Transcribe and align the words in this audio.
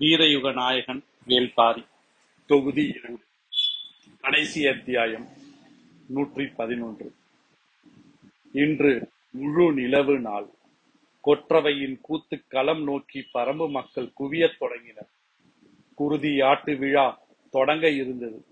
வீரயுக 0.00 0.52
நாயகன் 0.52 1.04
வேல்பாரி. 1.26 1.86
தொகுதி 2.46 2.88
இரண்டு. 2.88 3.20
கடைசி 4.20 4.66
அத்தியாயம் 4.66 5.26
நூற்றி 6.08 6.46
பதினொன்று. 6.46 7.12
இன்று 8.52 9.08
முழு 9.30 9.72
நிலவு 9.72 10.18
நாள். 10.18 10.46
கொற்றவையின் 11.24 11.98
கூத்து 12.00 12.42
களம் 12.48 12.82
நோக்கி 12.82 13.26
பரம்பு 13.34 13.70
மக்கள் 13.70 14.12
குவியத் 14.20 14.58
தொடங்கினர். 14.58 15.08
குருதி 15.94 16.40
ஆட்டு 16.40 16.76
விழா 16.76 17.20
தொடங்க 17.50 17.88
இருந்தது. 17.88 18.44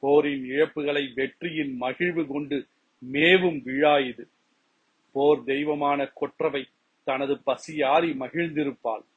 போரின் 0.00 0.44
இழப்புகளை 0.44 1.14
வெற்றியின் 1.14 1.76
மகிழ்வு 1.76 2.26
கொண்டு 2.26 2.66
மேவும் 2.98 3.62
விழா 3.62 3.98
இது. 3.98 4.28
போர் 5.12 5.44
தெய்வமான 5.44 6.06
கொற்றவை 6.06 6.68
தனது 7.04 7.34
பசியாறி 7.46 8.12
மகிழ்ந்திருப்பாள். 8.12 9.08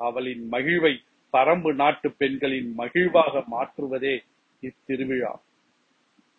அவளின் 0.00 0.42
மகிழ்வை 0.52 0.94
பரம்பு 1.32 1.70
நாட்டு 1.74 2.08
பெண்களின் 2.12 2.70
மகிழ்வாக 2.78 3.42
மாற்றுவதே 3.46 4.14
இத்திருவிழா. 4.62 5.32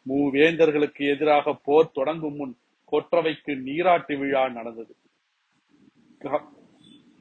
மூவேந்தர்களுக்கு 0.05 1.03
எதிராக 1.13 1.53
போர் 1.65 1.95
தொடங்கும் 1.97 2.35
முன் 2.35 2.53
கொற்றவைக்கு 2.91 3.53
நீராட்டு 3.67 4.13
விழா 4.17 4.43
நடந்தது. 4.49 4.93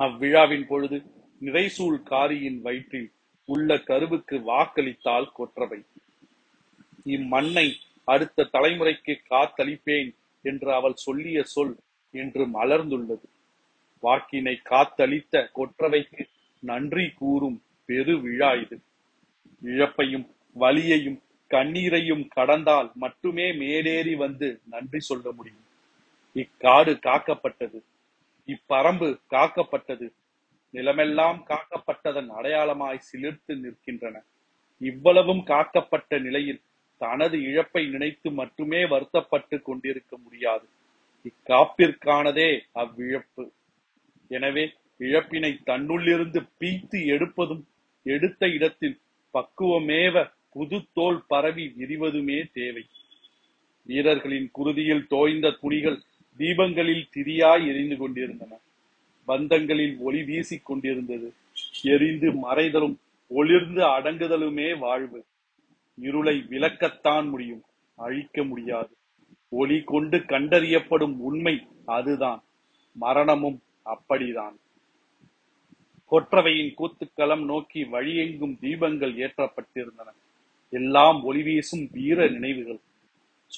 அவ்விழாவின் 0.01 0.67
பொழுது 0.67 0.98
நிறைசூல் 1.41 2.01
காரியின் 2.03 2.61
வயிற்றில் 2.61 3.11
உள்ள 3.48 3.79
கருவுக்கு 3.81 4.37
வாக்களித்தால் 4.47 5.29
கொற்றவை. 5.33 5.81
இம்மண்ணை 7.07 7.67
அடுத்த 8.05 8.48
தலைமுறைக்கு 8.53 9.15
காத்தளிப்பேன் 9.31 10.11
என்று 10.45 10.70
அவள் 10.73 10.97
சொல்லிய 11.05 11.39
சொல் 11.55 11.75
என்று 12.15 12.43
மலர்ந்துள்ளது. 12.57 13.27
வாக்கினை 14.01 14.61
காத்தளித்த 14.71 15.49
கொற்றவைக்கு 15.55 16.25
நன்றி 16.61 17.11
கூறும் 17.11 17.63
பெரு 17.85 18.21
விழா 18.21 18.53
இது. 18.53 18.81
இழப்பையும் 19.63 20.27
வலியையும் 20.57 21.19
கண்ணீரையும் 21.51 22.29
கடந்தால் 22.29 22.91
மட்டுமே 22.95 23.53
மேலேறி 23.53 24.15
வந்து 24.15 24.61
நன்றி 24.65 25.01
சொல்ல 25.01 25.33
முடியும். 25.33 25.67
இக்காடு 26.34 26.92
காக்கப்பட்டது 27.07 27.79
இப்பரம்பு 28.48 29.09
காக்கப்பட்டது 29.31 30.07
நிலமெல்லாம் 30.75 31.39
காக்கப்பட்டதன் 31.47 32.31
அடையாளமாய் 32.31 33.07
சிலிர்த்து 33.12 33.53
நிற்கின்றன. 33.55 34.17
இவ்வளவும் 34.81 35.42
காக்கப்பட்ட 35.47 36.20
நிலையில் 36.20 36.61
தனது 36.98 37.42
இழப்பை 37.42 37.87
நினைத்து 37.87 38.31
மட்டுமே 38.31 38.87
வருத்தப்பட்டு 38.87 39.62
கொண்டிருக்க 39.62 40.17
முடியாது. 40.17 40.67
இக்காப்பிற்கானதே 41.25 42.51
அவ்விழப்பு. 42.75 43.45
எனவே 44.31 44.64
இழப்பினை 44.98 45.50
தன்னுள்ளிருந்து 45.67 46.41
பீத்து 46.61 46.98
எடுப்பதும் 47.14 47.62
எடுத்த 48.06 48.48
இடத்தில் 48.48 48.97
பக்குவமேவ 49.34 50.31
புது 50.53 50.78
தோல் 50.95 51.19
பரவி 51.28 51.64
விரிவதுமே 51.78 52.39
தேவை. 52.53 52.84
வீரர்களின் 53.86 54.51
குருதியில் 54.58 55.06
தோய்ந்த 55.06 55.56
துணிகள் 55.61 55.98
தீபங்களில் 56.39 57.05
திரியாய் 57.17 57.67
எரிந்து 57.67 57.97
கொண்டிருந்தன. 57.97 58.53
பந்தங்களில் 59.28 59.97
ஒளி 59.98 60.23
வீசிக் 60.23 60.67
கொண்டிருந்தது. 60.67 61.28
எரிந்து 61.83 62.28
மறைதலும் 62.45 62.97
ஒளிர்ந்து 63.31 63.83
அடங்குதலுமே 63.86 64.69
வாழ்வு. 64.78 65.20
இருளை 65.98 66.36
விளக்கத்தான் 66.51 67.27
முடியும். 67.28 67.62
அழிக்க 67.98 68.45
முடியாது. 68.45 68.92
ஒளி 69.48 69.78
கொண்டு 69.84 70.19
கண்டறியப்படும் 70.19 71.17
உண்மை 71.19 71.55
அதுதான். 71.86 72.41
மரணமும் 72.97 73.58
அப்படிதான். 73.94 74.56
கொற்றவையின் 76.10 76.74
கூத்துக்களம் 76.78 77.44
நோக்கி 77.44 77.84
வழியெங்கும் 77.84 78.58
தீபங்கள் 78.60 79.14
ஏற்றப்பட்டிருந்தன. 79.14 80.12
எல்லாம் 80.70 81.33
ஒளிவீசும் 81.33 81.91
வீர 81.91 82.28
நினைவுகள். 82.28 82.78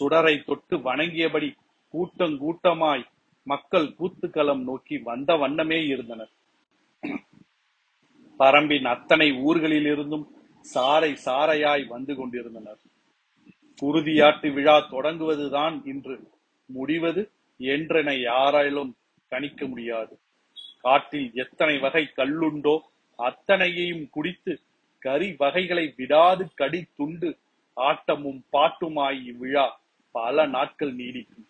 சுடரை 0.00 0.44
தொட்டு 0.44 0.76
வணங்கியபடி 0.76 1.54
கூட்டங்கூட்டமாய் 1.92 3.04
மக்கள் 3.42 3.86
கூத்துக்களம் 3.86 4.62
நோக்கி 4.62 4.98
வந்த 4.98 5.34
வண்ணமே 5.34 5.86
இருந்தனர். 5.86 6.30
பரம்பின் 8.38 8.84
அத்தனை 8.84 9.30
ஊர்களிலிருந்தும் 9.30 10.26
சாரை 10.74 11.16
சாரையாய் 11.24 11.86
வந்து 11.86 12.14
கொண்டிருந்தனர். 12.14 12.78
குருதியாட்டு 13.82 14.52
விழா 14.52 14.76
தொடங்குவதுதான் 14.90 15.88
இன்று. 15.88 16.30
முடிவது 16.66 17.30
என்றென 17.58 18.20
யாராலும் 18.20 18.96
கணிக்க 19.32 19.66
முடியாது. 19.66 20.14
காட்டில் 20.86 21.28
எத்தனை 21.42 21.74
வகை 21.84 22.04
கல்லுண்டோ 22.16 22.74
அத்தனையையும் 23.18 24.04
குடித்து 24.14 24.52
கறி 25.02 25.28
வகைகளை 25.42 25.86
விடாது 25.96 26.44
கடி 26.60 26.80
துண்டு 26.98 27.30
ஆட்டமும் 27.76 28.40
பாட்டுமாய் 28.54 29.20
இவ்விழா 29.30 29.66
பல 30.14 30.46
நாட்கள் 30.56 30.92
நீடிக்கும். 30.96 31.46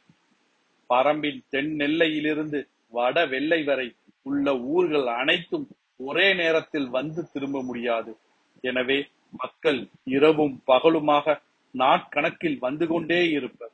பரம்பின் 0.90 1.40
தென் 1.52 1.72
நெல்லையிலிருந்து 1.80 2.60
வட 2.96 3.16
வெள்ளை 3.32 3.60
வரை 3.70 3.88
உள்ள 4.30 4.46
ஊர்கள் 4.74 5.06
அனைத்தும் 5.20 5.66
ஒரே 6.08 6.26
நேரத்தில் 6.40 6.88
வந்து 6.96 7.20
திரும்ப 7.32 7.58
முடியாது. 7.62 8.12
எனவே 8.68 8.98
மக்கள் 9.40 9.80
இரவும் 10.16 10.56
பகலுமாக 10.70 11.36
நாட்கணக்கில் 11.74 12.58
வந்து 12.64 12.86
கொண்டே 12.86 13.20
இருப்பர். 13.38 13.72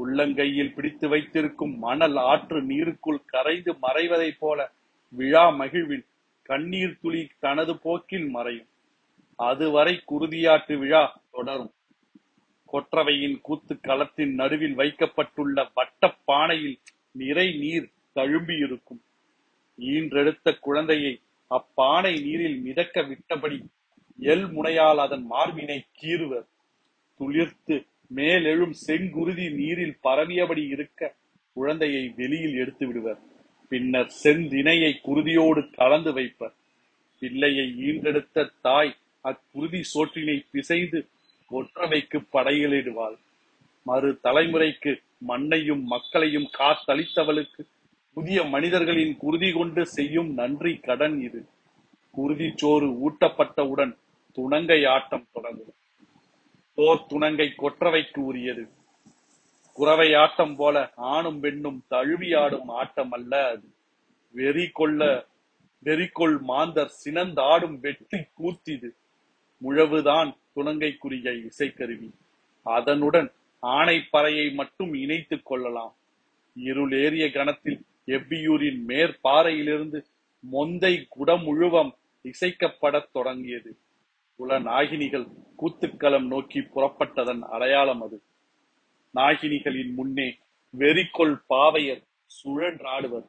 உள்ளங்கையில் 0.00 0.74
பிடித்து 0.74 1.08
வைத்திருக்கும் 1.08 1.78
மணல் 1.78 2.16
ஆற்று 2.16 2.62
நீருக்குள் 2.62 3.24
கரைந்து 3.26 3.72
மறைவதைப் 3.82 4.38
போல 4.38 4.70
விழா 5.08 5.48
மகிழ்வில் 5.50 6.06
கண்ணீர் 6.42 6.98
துளி 7.00 7.28
தனது 7.38 7.78
போக்கில் 7.78 8.28
மறையும். 8.28 8.68
அதுவரை 9.36 10.02
குருதியாட்டு 10.08 10.78
விழா 10.78 11.20
தொடரும். 11.30 11.72
கொற்றவையின் 12.72 13.40
கூத்து 13.40 13.74
களத்தின் 13.74 14.34
நடுவில் 14.34 14.74
வைக்கப்பட்டுள்ள 14.74 15.68
வட்ட 15.74 16.16
பானையில் 16.26 16.76
நிறை 17.12 17.46
நீர் 17.58 17.88
தழும்பி 18.12 18.56
இருக்கும் 18.64 19.00
ஈன்றெடுத்த 19.78 20.58
குழந்தையை 20.58 21.20
அப்பானை 21.50 22.12
நீரில் 22.22 22.58
மிதக்க 22.60 23.02
விட்டபடி 23.02 23.58
எல் 24.18 24.46
முனையால் 24.52 24.98
அதன் 24.98 25.24
மார்பினை 25.30 25.78
கீறுவர். 26.00 26.46
துளிர்த்து 27.20 27.76
மேலெழும் 28.14 28.74
செங்குருதி 28.86 29.54
நீரில் 29.54 29.98
பரவியபடி 30.02 30.66
இருக்க 30.66 31.14
குழந்தையை 31.52 32.12
வெளியில் 32.16 32.54
எடுத்து 32.54 32.86
விடுவர். 32.86 33.18
பின்னர் 33.68 34.12
செந்தினையை 34.22 34.92
குருதியோடு 35.04 35.74
கலந்து 35.74 36.12
வைப்பர். 36.12 36.54
பிள்ளையை 37.18 37.66
ஈன்றெடுத்த 37.88 38.50
தாய் 38.62 38.96
அக்குருதி 39.20 39.80
சோற்றினை 39.94 40.44
பிசைந்து 40.50 41.08
ஒற்றவைக்கு 41.50 42.18
படையிலிடுவாள். 42.32 43.16
மறு 43.82 44.18
தலைமுறைக்கு 44.24 44.92
மண்ணையும் 45.18 45.82
மக்களையும் 45.82 46.50
காத்தளித்தவளுக்கு 46.58 47.62
புதிய 48.14 48.42
மனிதர்களின் 48.42 49.16
குருதி 49.16 49.52
கொண்டு 49.52 49.86
செய்யும் 49.86 50.34
நன்றி 50.34 50.76
கடன் 50.76 51.20
இது. 51.22 51.44
குருதி 52.10 52.52
சோறு 52.56 53.10
ஊட்டப்பட்டவுடன் 53.10 53.96
துணங்கை 54.32 54.86
ஆட்டம் 54.86 55.28
தொடங்கும். 55.32 55.74
போர் 56.80 57.06
துணங்கை 57.06 57.52
கொற்றவைக்கு 57.58 58.18
உரியது 58.18 58.68
குறவை 59.72 60.14
ஆட்டம் 60.14 60.56
போல 60.56 60.92
ஆணும் 60.96 61.40
பெண்ணும் 61.40 61.84
தழுவியாடும் 61.90 62.64
ஆட்டம் 62.66 63.10
அல்ல 63.10 63.48
அது. 63.48 63.68
வெறி 64.30 64.70
கொள்ள 64.72 65.26
வெறிக்கொள் 65.84 66.40
மாந்தர் 66.40 66.92
சினந்தாடும் 67.04 67.78
வெற்றி 67.80 68.18
கூத்திது 68.18 68.88
முழவுதான் 69.62 70.36
துணங்கைக்குரிய 70.56 71.50
இசைக்கருவி. 71.50 72.10
அதனுடன் 72.62 73.32
ஆணைப்பறையை 73.62 74.54
மட்டும் 74.54 74.94
இணைத்துக் 74.94 75.46
கொள்ளலாம். 75.46 75.94
இருளேறிய 76.56 77.32
கணத்தில் 77.32 77.84
எவ்வியூரின் 78.06 78.84
மேற்பாறையிலிருந்து 78.86 80.04
மொந்தை 80.52 81.06
குடமுழுவம் 81.18 81.92
இசைக்கப்படத் 82.22 83.10
தொடங்கியது. 83.12 83.76
குல 84.40 84.60
நாகினிகள் 84.60 85.26
கூத்துக்களம் 85.58 86.26
நோக்கி 86.26 86.60
புறப்பட்டதன் 86.60 87.40
அடையாளம் 87.40 88.02
அது. 88.02 88.22
நாகினிகளின் 89.14 89.94
முன்னே 89.94 90.38
வெறிக்கொள் 90.78 91.36
பாவையர் 91.48 92.02
சுழன்றாடுவர். 92.44 93.26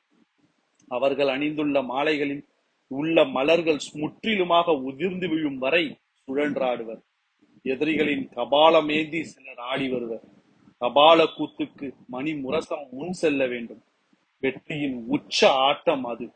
அவர்கள் 0.87 1.27
அணிந்துள்ள 1.27 1.83
மாலைகளில் 1.83 2.45
உள்ள 2.87 3.25
மலர்கள் 3.25 3.79
முற்றிலுமாக 3.93 4.71
உதிர்ந்து 4.71 5.29
விழும் 5.29 5.57
வரை 5.57 5.99
சுழன்றாடுவர். 6.27 7.01
எதிரிகளின் 7.63 8.29
கபாலமேந்தி 8.29 9.21
சிலர் 9.21 9.57
ஆடி 9.57 9.89
வருவர். 9.89 10.23
கபால 10.81 11.27
கூத்துக்கு 11.37 11.93
மணி 12.07 12.33
முரசம் 12.33 12.87
முன் 12.91 13.11
செல்ல 13.11 13.47
வேண்டும். 13.47 13.83
வெற்றியின் 14.39 15.03
உச்ச 15.07 15.51
ஆட்டம் 15.51 16.05
அது. 16.05 16.31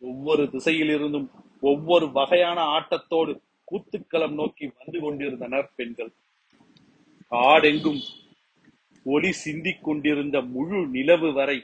ஒவ்வொரு 0.00 0.42
திசையிலிருந்தும் 0.42 1.28
ஒவ்வொரு 1.60 2.12
வகையான 2.12 2.62
ஆட்டத்தோடு 2.62 3.40
கூத்துக்களம் 3.68 4.36
நோக்கி 4.40 4.66
வந்து 4.78 4.98
கொண்டிருந்தனர் 5.00 5.68
பெண்கள். 5.76 6.12
காடெங்கும் 7.32 8.02
ஒளி 9.06 9.30
சிந்திக் 9.44 9.84
கொண்டிருந்த 9.84 10.36
முழு 10.54 10.78
நிலவு 10.86 11.30
வரை 11.32 11.58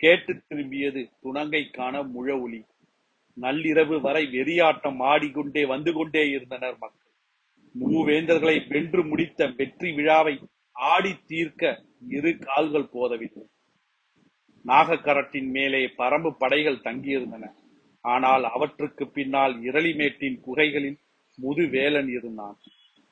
கேட்டு 0.00 0.32
திரும்பியது 0.34 1.02
துணங்கை 1.20 1.62
காண 1.70 2.02
முழ 2.14 2.28
ஒளி 2.40 2.60
நள்ளிரவு 3.36 3.96
வரை 4.00 4.22
வெறியாட்டம் 4.26 4.98
ஆடிக்கொண்டே 5.12 5.62
வந்து 5.66 5.92
கொண்டே 5.92 6.24
இருந்தனர் 6.30 6.76
மக்கள். 6.78 7.12
மூவேந்தர்களை 7.74 8.56
வென்று 8.68 9.02
முடித்த 9.04 9.46
வெற்றி 9.58 9.90
விழாவை 9.92 10.34
ஆடி 10.76 11.12
தீர்க்க 11.26 11.84
இரு 12.08 12.32
கால்கள் 12.38 12.92
போதவில்லை. 12.92 13.44
நாகக்கரட்டின் 14.64 15.48
மேலே 15.50 15.80
பரம்பு 16.00 16.30
படைகள் 16.38 16.84
தங்கியிருந்தன. 16.84 17.44
ஆனால் 18.04 18.44
அவற்றுக்கு 18.44 19.04
பின்னால் 19.08 19.54
இரளிமேட்டின் 19.62 20.38
குகைகளில் 20.40 21.00
முதுவேலன் 21.38 22.08
இருந்தான் 22.08 22.56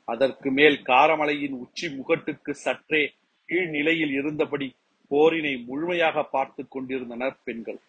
அதற்கு 0.04 0.50
மேல் 0.50 0.76
காரமலையின் 0.82 1.52
உச்சி 1.52 1.86
முகட்டுக்கு 1.88 2.50
சற்றே 2.50 3.02
கீழ்நிலையில் 3.48 4.12
இருந்தபடி 4.12 4.68
போரினை 5.10 5.64
முழுமையாக 5.64 6.22
பார்த்து 6.24 6.68
கொண்டிருந்தனர் 6.68 7.36
பெண்கள். 7.44 7.80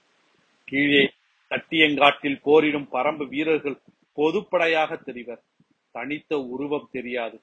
கீழே 0.68 1.04
கட்டியங்காட்டில் 1.52 2.42
போரிடும் 2.42 2.88
பரம்பு 2.92 3.28
வீரர்கள் 3.28 3.82
பொதுப்படையாக 4.18 4.98
தெரிவர். 5.04 5.42
தனித்த 5.92 6.42
உருவம் 6.42 6.90
தெரியாது. 6.92 7.38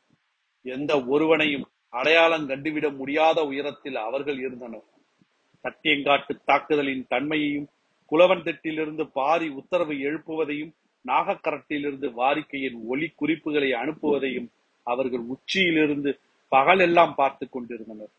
எந்த 0.63 0.93
ஒருவனையும் 1.05 1.67
அடையாளம் 1.89 2.49
கண்டுவிட 2.49 2.97
முடியாத 2.97 3.45
உயரத்தில் 3.45 3.97
அவர்கள் 3.97 4.39
இருந்தனர். 4.39 4.87
தட்டியங்காட்டு 5.65 6.33
தாக்குதலின் 6.45 7.07
தன்மையையும் 7.09 7.69
குலவன் 8.13 8.45
திட்டிலிருந்து 8.45 9.05
பாரி 9.13 9.49
உத்தரவு 9.49 9.93
எழுப்புவதையும் 9.93 10.73
நாகக்கரட்டிலிருந்து 11.05 12.09
வாரிக்கையின் 12.13 12.79
ஒலி 12.87 13.09
குறிப்புகளை 13.17 13.71
அனுப்புவதையும் 13.73 14.49
அவர்கள் 14.87 15.25
உச்சியிலிருந்து 15.35 16.11
பகலெல்லாம் 16.53 17.15
பார்த்து 17.15 17.49
கொண்டிருந்தனர். 17.49 18.13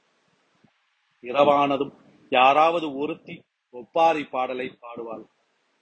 இரவானதும் 1.24 1.94
யாராவது 2.32 2.88
ஒருத்தி 2.96 3.36
ஒப்பாரி 3.74 4.24
பாடலை 4.24 4.68
பாடுவாள். 4.82 5.26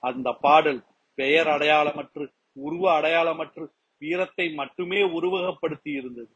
அந்த 0.04 0.32
பாடல் 0.32 0.82
பெயர் 1.18 1.48
அடையாளமற்று 1.48 2.24
உருவ 2.54 3.02
அடையாளமற்று 3.02 3.66
வீரத்தை 4.02 4.54
மட்டுமே 4.54 5.00
உருவகப்படுத்தி 5.02 5.92
இருந்தது 6.00 6.32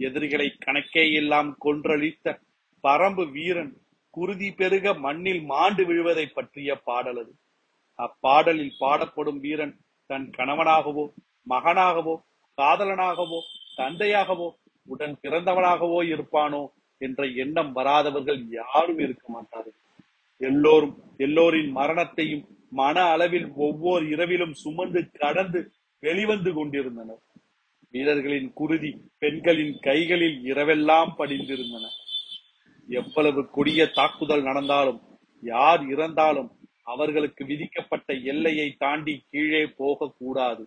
எதிரிகளை 0.00 0.46
கணக்கே 0.66 1.04
எல்லாம் 1.12 1.50
கொன்றழித்த 1.64 2.34
பரம்பு 2.84 3.24
வீரன் 3.30 3.72
குருதி 4.10 4.50
பெருக 4.50 4.94
மண்ணில் 4.94 5.42
மாண்டு 5.42 5.82
விழுவதை 5.84 6.26
பற்றிய 6.26 6.76
பாடல் 6.88 7.18
அது. 7.22 7.32
அப்பாடலில் 7.98 8.76
பாடப்படும் 8.78 9.40
வீரன் 9.40 9.80
தன் 10.06 10.30
கணவனாகவோ 10.36 11.04
மகனாகவோ 11.50 12.14
காதலனாகவோ 12.58 13.40
தந்தையாகவோ 13.76 14.48
உடன் 14.84 15.18
பிறந்தவனாகவோ 15.22 15.98
இருப்பானோ 16.14 16.66
என்ற 16.98 17.26
எண்ணம் 17.26 17.72
வராதவர்கள் 17.72 18.46
யாரும் 18.50 18.98
இருக்க 18.98 19.24
மாட்டார்கள். 19.28 19.74
எல்லோரும் 20.36 21.02
எல்லோரின் 21.16 21.70
மரணத்தையும் 21.70 22.44
மன 22.70 23.02
அளவில் 23.02 23.52
ஒவ்வொரு 23.56 24.08
இரவிலும் 24.08 24.54
சுமந்து 24.54 25.10
கடந்து 25.10 25.72
வெளிவந்து 25.98 26.52
கொண்டிருந்தனர். 26.52 27.22
வீரர்களின் 27.90 28.52
குருதி 28.52 28.90
பெண்களின் 29.18 29.78
கைகளில் 29.78 30.38
இரவெல்லாம் 30.44 31.12
படிந்திருந்தன. 31.18 31.84
எவ்வளவு 32.88 33.50
கொடிய 33.50 33.86
தாக்குதல் 33.86 34.42
நடந்தாலும் 34.42 35.00
யார் 35.40 35.82
இறந்தாலும் 35.86 36.55
அவர்களுக்கு 36.86 37.42
விதிக்கப்பட்ட 37.44 38.08
எல்லையை 38.32 38.68
தாண்டி 38.78 39.14
கீழே 39.30 39.62
போகக்கூடாது. 39.76 40.64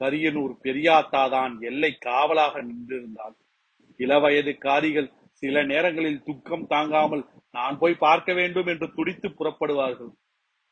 கரியனூர் 0.00 0.54
பெரியாத்தாதான் 0.62 1.52
எல்லை 1.60 1.90
காவலாக 2.06 2.62
நின்றிருந்தாள். 2.62 3.36
இளவயது 4.00 4.52
காரிகள் 4.58 5.10
சில 5.42 5.62
நேரங்களில் 5.62 6.22
துக்கம் 6.22 6.66
தாங்காமல் 6.66 7.24
நான் 7.50 7.76
போய் 7.78 8.02
பார்க்க 8.06 8.32
வேண்டும் 8.32 8.66
என்று 8.66 8.86
துடித்து 8.94 9.28
புறப்படுவார்கள். 9.28 10.12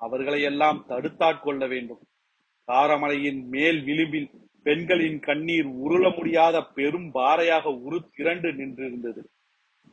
அவர்களை 0.00 0.40
எல்லாம் 0.42 0.84
தடுத்தாட்கொள்ள 0.88 1.62
வேண்டும். 1.68 2.02
காரமலையின் 2.68 3.40
மேல் 3.44 3.80
விளிம்பில் 3.84 4.30
பெண்களின் 4.66 5.20
கண்ணீர் 5.20 5.68
உருள 5.84 6.04
முடியாத 6.16 6.56
பெரும் 6.76 7.08
பாறையாக 7.12 7.74
உரு 7.86 7.98
திரண்டு 8.16 8.50
நின்றிருந்தது. 8.52 9.22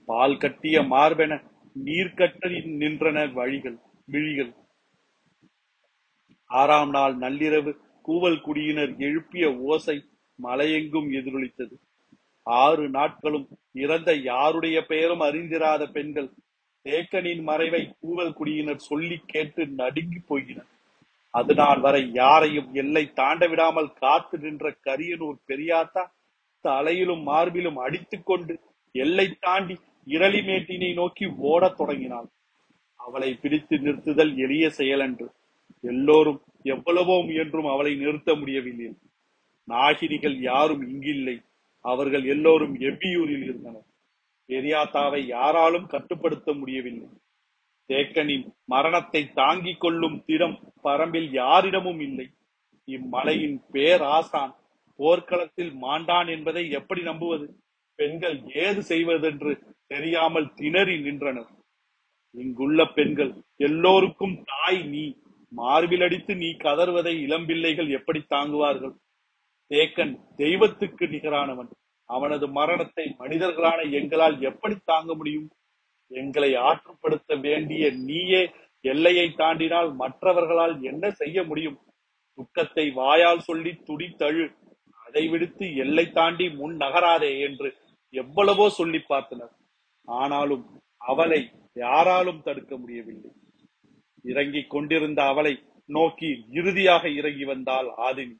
பால் 0.07 0.37
கட்டிய 0.37 0.81
மார்பென 0.83 1.33
நீர்க்கட்டி 1.75 2.59
நின்றன 2.81 3.17
வழிகள் 3.33 3.77
விழிகள். 4.05 4.51
ஆறாம் 6.49 6.89
நாள் 6.89 7.15
நள்ளிரவு 7.15 7.71
கூவல் 8.07 8.41
குடியினர் 8.41 8.93
எழுப்பிய 8.97 9.55
ஓசை 9.55 9.95
மலையெங்கும் 10.43 11.09
எதிரொலித்தது. 11.11 11.75
ஆறு 12.43 12.89
நாட்களும் 12.89 13.47
இறந்த 13.73 14.13
யாருடைய 14.13 14.85
பெயரும் 14.85 15.21
அறிந்திராத 15.21 15.91
பெண்கள் 15.91 16.29
தேக்கனின் 16.85 17.41
மறைவை 17.41 17.95
கூவல் 18.01 18.33
குடியினர் 18.33 18.85
சொல்லி 18.89 19.17
கேட்டு 19.25 19.67
நடுங்கி 19.67 20.19
போயினர். 20.29 20.69
அதனால் 21.33 21.79
வரை 21.79 22.11
யாரையும் 22.13 22.73
எல்லை 22.73 23.03
தாண்ட 23.13 23.47
விடாமல் 23.47 23.93
காத்து 23.93 24.37
நின்ற 24.37 24.75
கரியனூர் 24.85 25.39
பெரியாத்தா 25.47 26.03
தலையிலும் 26.65 27.27
மார்பிலும் 27.27 27.75
அடித்துக்கொண்டு 27.75 28.59
எல்லை 28.91 29.37
தாண்டி 29.39 29.75
இரளிமேட்டினை 30.07 30.93
நோக்கி 30.93 31.25
ஓடத் 31.25 31.77
தொடங்கினாள். 31.77 32.29
அவளை 32.95 33.33
பிடித்து 33.33 33.75
நிறுத்துதல் 33.77 34.35
எளிய 34.35 34.67
செயலன்று. 34.77 35.27
எல்லோரும் 35.79 36.41
எவ்வளவோ 36.63 37.23
முயன்றும் 37.23 37.65
அவளை 37.65 37.95
நிறுத்த 37.95 38.35
முடியவில்லை. 38.35 38.97
நாகினிகள் 39.67 40.37
யாரும் 40.41 40.83
இங்கில்லை. 40.89 41.45
அவர்கள் 41.85 42.23
எல்லோரும் 42.23 42.75
எவ்வியூரில் 42.79 43.43
இருந்தனர். 43.43 43.87
பெரியாத்தாவை 44.49 45.25
யாராலும் 45.25 45.87
கட்டுப்படுத்த 45.87 46.53
முடியவில்லை. 46.53 47.07
தேக்கனின் 47.89 48.45
மரணத்தை 48.65 49.31
தாங்கிக் 49.33 49.79
கொள்ளும் 49.79 50.23
திடம் 50.25 50.73
பரம்பில் 50.83 51.29
யாரிடமும் 51.31 51.99
இல்லை. 51.99 52.27
இம்மலையின் 52.87 53.57
பேராசான் 53.71 54.55
போர்க்களத்தில் 54.95 55.73
மாண்டான் 55.81 56.29
என்பதை 56.29 56.69
எப்படி 56.69 57.01
நம்புவது? 57.01 57.47
பெண்கள் 57.95 58.37
ஏது 58.53 58.83
செய்வதென்று 58.83 59.59
தெரியாமல் 59.87 60.53
திணறி 60.53 61.01
நின்றனர். 61.01 61.49
இங்குள்ள 62.31 62.85
பெண்கள் 62.85 63.33
எல்லோருக்கும் 63.57 64.43
தாய் 64.43 64.83
நீ. 64.83 65.05
மார்பில் 65.51 66.01
அடித்து 66.01 66.35
நீ 66.35 66.49
கதர்வதை 66.51 67.13
இளம்பிள்ளைகள் 67.27 67.89
எப்படி 67.89 68.19
தாங்குவார்கள்? 68.29 68.95
தேக்கன் 69.71 70.13
தெய்வத்துக்கு 70.35 71.07
நிகரானவன். 71.07 71.69
அவனது 72.09 72.47
மரணத்தை 72.49 73.15
மனிதர்களான 73.19 73.91
எங்களால் 73.91 74.41
எப்படி 74.41 74.75
தாங்க 74.83 75.15
முடியும்? 75.15 75.47
எங்களை 76.11 76.55
ஆற்றுப்படுத்த 76.55 77.41
வேண்டிய 77.41 77.91
நீயே 77.91 78.51
எல்லையை 78.81 79.33
தாண்டினால் 79.37 79.93
மற்றவர்களால் 79.93 80.81
என்ன 80.81 81.11
செய்ய 81.11 81.43
முடியும்? 81.43 81.77
துக்கத்தை 82.33 82.91
வாயால் 82.91 83.39
சொல்லி 83.39 83.71
துடித்தழு. 83.73 84.45
அதை 85.05 85.27
விடுத்து 85.27 85.75
எல்லை 85.75 86.11
தாண்டி 86.11 86.49
முன் 86.49 86.75
நகராதே 86.77 87.39
என்று 87.39 87.69
எவ்வளவோ 88.13 88.69
சொல்லி 88.69 89.01
பார்த்தனர். 89.09 89.53
ஆனாலும் 90.07 90.65
அவளை 90.97 91.51
யாராலும் 91.73 92.41
தடுக்க 92.41 92.77
முடியவில்லை. 92.77 93.31
இறங்கிக் 94.23 94.69
கொண்டிருந்த 94.69 95.23
அவளை 95.23 95.63
நோக்கி 95.85 96.45
இறுதியாக 96.49 97.09
இறங்கி 97.09 97.43
வந்தாள் 97.43 97.87
ஆதினி. 97.97 98.35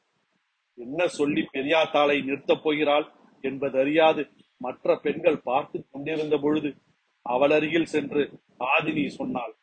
என்ன 0.74 1.06
சொல்லி 1.06 1.46
பெரியாத்தாளை 1.52 2.24
நிறுத்தப் 2.24 2.62
போகிறாள்? 2.62 3.06
என்பதறியாது 3.40 4.28
மற்ற 4.56 4.96
பெண்கள் 4.96 5.40
பார்த்து 5.40 5.86
கொண்டிருந்த 5.90 6.36
பொழுது 6.36 6.74
அவள் 7.22 7.50
அருகில் 7.50 7.84
சென்று 7.84 8.30
ஆதினி 8.58 9.06
சொன்னாள் 9.06 9.54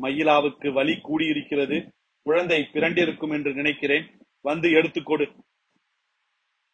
மயிலாவுக்கு 0.00 0.72
வலி 0.72 0.92
கூடியிருக்கிறது. 0.92 1.88
குழந்தை 2.22 2.68
பிறண்டிருக்கும் 2.72 3.30
என்று 3.30 3.54
நினைக்கிறேன். 3.54 4.06
வந்து 4.40 4.70
எடுத்துக்கொடு 4.70 5.26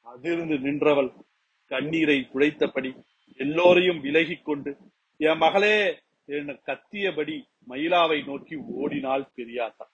அதிர்ந்து 0.00 0.58
நின்றவள் 0.58 1.12
கண்ணீரை 1.66 2.28
துடைத்தபடி 2.32 2.90
எல்லோரையும் 3.36 4.00
விலகிக் 4.00 4.44
கொண்டு 4.44 4.76
என் 5.16 5.36
மகளே 5.36 6.00
என 6.26 6.52
கத்தியபடி 6.52 7.42
மயிலாவை 7.68 8.24
நோக்கி 8.26 8.56
ஓடினாள் 8.56 9.30
பெரியாத்தா 9.36 9.86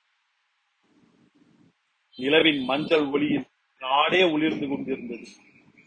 நிலவின் 2.18 2.64
மஞ்சள் 2.64 3.04
ஒளியில் 3.04 3.46
காடே 3.80 4.32
ஒளிர்ந்து 4.32 4.68
கொண்டிருந்தது. 4.68 5.26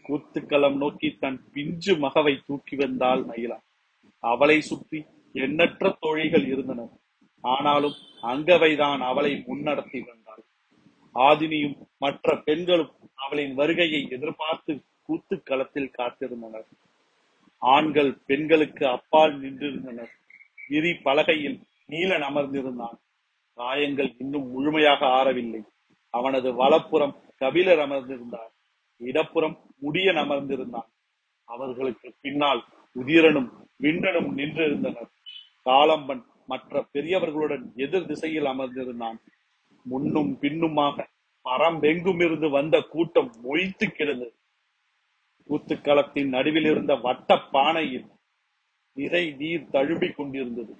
கூத்துக்களம் 0.08 0.76
நோக்கி 0.76 1.16
தன் 1.20 1.50
பிஞ்சு 1.52 1.98
மகவை 1.98 2.40
தூக்கி 2.46 2.76
வந்தாள் 2.76 3.24
மயிலா. 3.24 3.58
அவளை 4.18 4.60
சுற்றி 4.60 5.04
எண்ணற்ற 5.32 5.96
தோழிகள் 6.00 6.46
இருந்தனர். 6.46 6.90
ஆனாலும் 7.40 7.94
அங்கவைதான் 8.22 8.98
அவளை 8.98 9.32
முன்னடத்தி 9.32 10.00
வந்தாள். 10.06 10.42
ஆதினியும் 11.14 11.78
மற்ற 11.98 12.42
பெண்களும் 12.44 12.92
அவளின் 13.14 13.54
வருகையை 13.54 14.06
எதிர்பார்த்து 14.10 14.84
கூத்துக்களத்தில் 15.08 15.92
காத்திருந்தனர். 15.98 16.66
ஆண்கள் 17.58 18.18
பெண்களுக்கு 18.26 18.86
அப்பால் 18.88 19.40
நின்றிருந்தனர். 19.40 20.12
விரி 20.68 20.92
பலகையில் 20.92 21.60
நீலன் 21.88 22.22
அமர்ந்திருந்தான். 22.22 22.96
காயங்கள் 23.54 24.14
இன்னும் 24.18 24.50
முழுமையாக 24.50 25.06
ஆறவில்லை. 25.06 25.62
அவனது 26.10 26.54
வலப்புறம் 26.54 27.16
கபிலர் 27.36 27.78
அமர்ந்திருந்தார். 27.78 28.52
இடப்புறம் 28.96 29.60
முடியன் 29.82 30.16
அமர்ந்திருந்தான். 30.16 30.88
அவர்களுக்கு 31.44 32.14
பின்னால் 32.20 32.64
உதிரனும் 33.00 33.50
விண்டனும் 33.82 34.30
நின்றிருந்தனர். 34.36 35.10
காலம்பன் 35.64 36.22
மற்ற 36.46 36.86
பெரியவர்களுடன் 36.92 37.72
எதிர் 37.74 38.06
திசையில் 38.06 38.44
அமர்ந்திருந்தான். 38.44 39.16
முன்னும் 39.82 40.38
பின்னுமாக 40.38 41.08
பரம்பெங்குமிருந்து 41.44 42.50
வந்த 42.50 42.80
கூட்டம் 42.80 43.32
மொய்த்து 43.42 43.86
கிடந்தது. 43.86 44.34
கூத்துக்களத்தின் 45.48 46.28
நடுவில் 46.28 46.64
இருந்த 46.64 46.94
வட்ட 46.94 47.36
பானையில் 47.36 48.06
நிறை 48.94 49.34
நீர் 49.38 49.68
தழும்பிக் 49.72 50.14
கொண்டிருந்தது. 50.14 50.76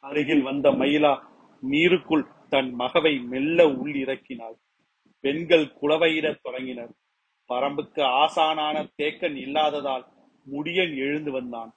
அருகில் 0.00 0.42
வந்த 0.42 0.70
மயிலா 0.70 1.18
நீருக்குள் 1.70 2.26
தன் 2.48 2.74
மகவை 2.74 3.18
மெல்ல 3.18 3.68
உள் 3.68 3.92
இறக்கினாள். 3.92 4.56
பெண்கள் 5.20 5.72
குளவையிடத் 5.82 6.42
தொடங்கினர். 6.42 6.92
பரம்புக்கு 7.48 8.02
ஆசானான 8.22 8.90
தேக்கன் 9.02 9.34
இல்லாததால் 9.34 10.04
முடியன் 10.52 10.96
எழுந்து 10.96 11.30
வந்தான். 11.30 11.74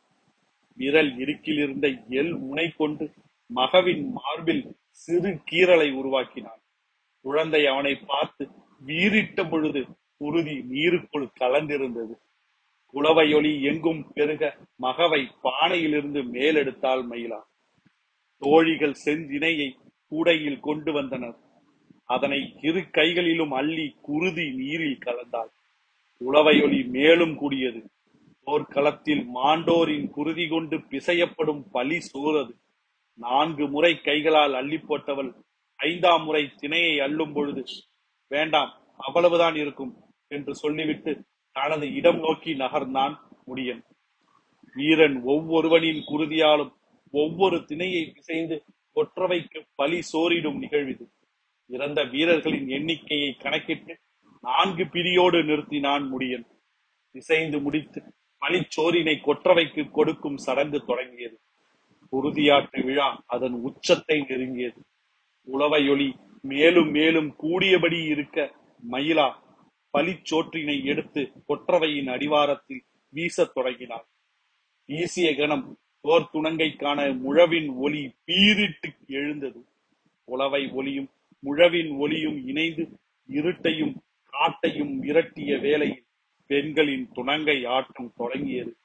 விரல் 0.75 1.17
இருக்கிலிருந்த 1.17 2.05
எல் 2.09 2.39
முனை 2.39 2.73
கொண்டு 2.77 3.11
மகவின் 3.45 4.11
மார்பில் 4.11 4.75
சிறு 4.89 5.39
கீறலை 5.51 5.91
உருவாக்கினான். 5.91 6.61
குழந்தை 7.21 7.65
அவனை 7.65 7.95
பார்த்து 7.95 8.47
வீறிட்ட 8.87 9.49
பொழுது 9.49 9.85
உறுதி 10.17 10.65
நீருக்குள் 10.69 11.27
கலந்திருந்தது. 11.39 12.15
குளவையொலி 12.93 13.61
எங்கும் 13.61 14.11
பெருக 14.13 14.57
மகவை 14.75 15.21
பானையிலிருந்து 15.43 16.21
மேலெடுத்தாள் 16.23 17.03
மயிலா. 17.11 17.41
தோழிகள் 18.41 18.95
செந்தினையை 19.05 19.69
கூடையில் 20.11 20.59
கொண்டு 20.59 20.91
வந்தனர். 20.91 21.37
அதனை 22.05 22.39
இரு 22.61 22.89
கைகளிலும் 22.89 23.51
அள்ளி 23.51 23.95
குருதி 24.01 24.51
நீரில் 24.51 24.99
கலந்தாள். 25.05 25.51
உளவையொலி 26.21 26.87
மேலும் 26.87 27.35
கூடியது. 27.35 27.81
போர்க்களத்தில் 28.43 29.23
மாண்டோரின் 29.35 30.09
குருதி 30.09 30.47
கொண்டு 30.47 30.77
பிசையப்படும் 30.77 31.61
பலி 31.71 31.97
சோறது 32.11 32.53
நான்கு 33.19 33.67
முறை 33.67 34.01
கைகளால் 34.01 34.53
அள்ளி 34.53 34.77
போட்டவள் 34.77 35.31
ஐந்தாம் 35.79 36.23
முறை 36.23 36.43
திணையை 36.61 36.93
அள்ளும் 37.01 37.33
பொழுது 37.33 37.63
வேண்டாம் 38.31 38.71
அவ்வளவுதான் 38.97 39.55
இருக்கும் 39.55 39.93
என்று 40.27 40.55
சொல்லிவிட்டு 40.55 41.11
தனது 41.57 41.85
இடம் 41.93 42.19
நோக்கி 42.19 42.51
நகர்ந்தான் 42.53 43.13
முடியன். 43.47 43.83
வீரன் 44.75 45.17
ஒவ்வொருவனின் 45.23 46.01
குருதியாலும் 46.11 46.73
ஒவ்வொரு 47.11 47.57
திணையை 47.57 48.03
பிசைந்து 48.13 48.55
கொற்றவைக்கு 48.95 49.59
பலி 49.75 49.99
சோரிடும் 50.11 50.57
நிகழ்வு 50.57 51.07
இறந்த 51.69 52.03
வீரர்களின் 52.03 52.67
எண்ணிக்கையை 52.67 53.31
கணக்கிட்டு 53.33 53.93
நான்கு 54.41 54.83
பிரியோடு 54.87 55.39
நிறுத்தினான் 55.43 56.05
முடியன். 56.11 56.45
இசைந்து 57.11 57.59
முடித்து 57.59 57.99
பழிச்சோரினை 58.41 59.15
கொற்றவைக்கு 59.27 59.91
கொடுக்கும் 59.91 60.37
சடங்கு 60.37 60.79
தொடங்கியது. 60.85 61.37
உறுதியாட்டு 62.11 62.79
விழா 62.85 63.09
அதன் 63.25 63.55
உச்சத்தை 63.67 64.17
நெருங்கியது. 64.21 64.79
உளவையொலி 65.47 66.09
மேலும் 66.41 66.89
மேலும் 66.89 67.29
கூடியபடி 67.43 67.99
இருக்க 68.05 68.53
மயிலா 68.91 69.27
பழிச்சோற்றினை 69.93 70.83
எடுத்து 70.83 71.21
கொற்றவையின் 71.47 72.09
அடிவாரத்தில் 72.09 72.83
வீசத் 73.13 73.53
தொடங்கினார் 73.53 74.07
வீசிய 74.85 75.35
கணம் 75.35 75.77
போர் 76.01 76.29
துணங்கைக்கான 76.33 76.99
முழவின் 77.17 77.69
ஒலி 77.69 78.15
பீரிட்டு 78.25 78.89
எழுந்தது. 79.07 79.65
உளவை 80.25 80.71
ஒளியும் 80.71 81.09
முழவின் 81.39 81.89
ஒலியும் 81.91 82.47
இணைந்து 82.47 82.83
இருட்டையும் 83.29 83.95
காட்டையும் 84.33 84.93
விரட்டிய 85.01 85.59
வேளையில் 85.61 86.05
பெண்களின் 86.47 87.09
துணங்கை 87.13 87.65
ஆட்டம் 87.65 88.13
தொடங்கியது. 88.15 88.77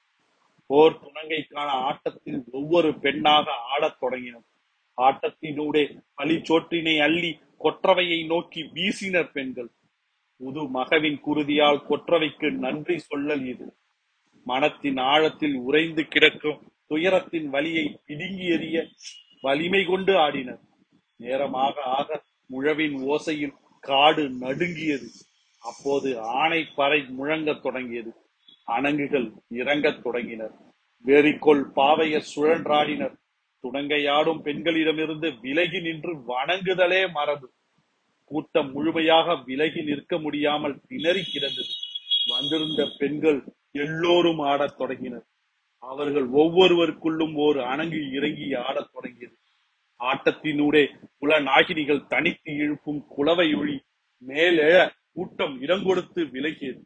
போர் 0.67 0.99
துணங்கைக்கான 1.03 1.69
ஆட்டத்தில் 1.89 2.43
ஒவ்வொரு 2.53 2.99
பெண்ணாக 2.99 3.51
ஆடத் 3.53 4.01
தொடங்கினர் 4.01 4.49
ஆட்டத்தினூடே 4.97 5.85
பழிச்சோற்றினை 6.17 6.97
அள்ளி 7.03 7.39
கொற்றவையை 7.61 8.27
நோக்கி 8.27 8.63
வீசினர் 8.63 9.31
பெண்கள். 9.33 9.71
புது 10.43 10.69
மகவின் 10.69 11.21
குருதியால் 11.27 11.83
கொற்றவைக்கு 11.89 12.51
நன்றி 12.51 12.97
சொல்லல் 12.97 13.47
இது. 13.47 13.77
மனத்தின் 14.45 14.97
ஆழத்தில் 14.97 15.55
உறைந்து 15.55 16.05
கிடக்கும் 16.05 16.73
துயரத்தின் 16.87 17.49
வலியை 17.49 18.01
பிடுங்கி 18.07 18.47
எறிய 18.49 18.87
வலிமை 19.41 19.85
கொண்டு 19.85 20.13
ஆடினர். 20.13 20.61
நேரமாக 21.17 21.81
ஆக 21.81 22.23
முழவின் 22.47 22.95
ஓசையில் 23.09 23.55
காடு 23.81 24.31
நடுங்கியது. 24.31 25.07
அப்போது 25.61 26.21
ஆணை 26.21 26.69
பறை 26.75 27.01
முழங்கத் 27.01 27.63
தொடங்கியது. 27.63 28.13
அணங்குகள் 28.65 29.33
இறங்கத் 29.49 30.03
தொடங்கினர். 30.03 30.55
வெறிக்கொள் 31.05 31.65
பாவையர் 31.77 32.31
சுழன்றாடினர். 32.37 33.17
துணங்கையாடும் 33.63 34.43
பெண்களிடமிருந்து 34.43 35.41
விலகி 35.41 35.81
நின்று 35.81 36.13
வணங்குதலே 36.17 37.11
மரபு. 37.11 37.53
கூட்டம் 38.33 38.73
முழுமையாக 38.73 39.37
விலகி 39.45 39.83
நிற்க 39.83 40.19
முடியாமல் 40.19 40.81
திணறி 40.89 41.23
கிடந்தது. 41.23 41.73
வந்திருந்த 42.27 42.83
பெண்கள் 42.99 43.41
எல்லோரும் 43.71 44.39
ஆடத் 44.39 44.79
தொடங்கினர். 44.79 45.27
அவர்கள் 45.79 46.27
ஒவ்வொருவருக்குள்ளும் 46.31 47.35
ஒரு 47.47 47.61
அணங்கு 47.61 48.13
இறங்கி 48.13 48.55
ஆடத் 48.55 48.93
தொடங்கியது. 48.93 49.37
ஆட்டத்தினூடே 49.99 50.85
குல 51.19 51.41
நாகினிகள் 51.41 52.07
தனித்து 52.07 52.53
இழுக்கும் 52.53 53.05
குளவை 53.17 53.55
ஒளி 53.55 53.77
மேலே 54.19 54.91
கூட்டம் 55.13 55.63
இடங்கொடுத்து 55.63 56.25
விலகியது. 56.31 56.83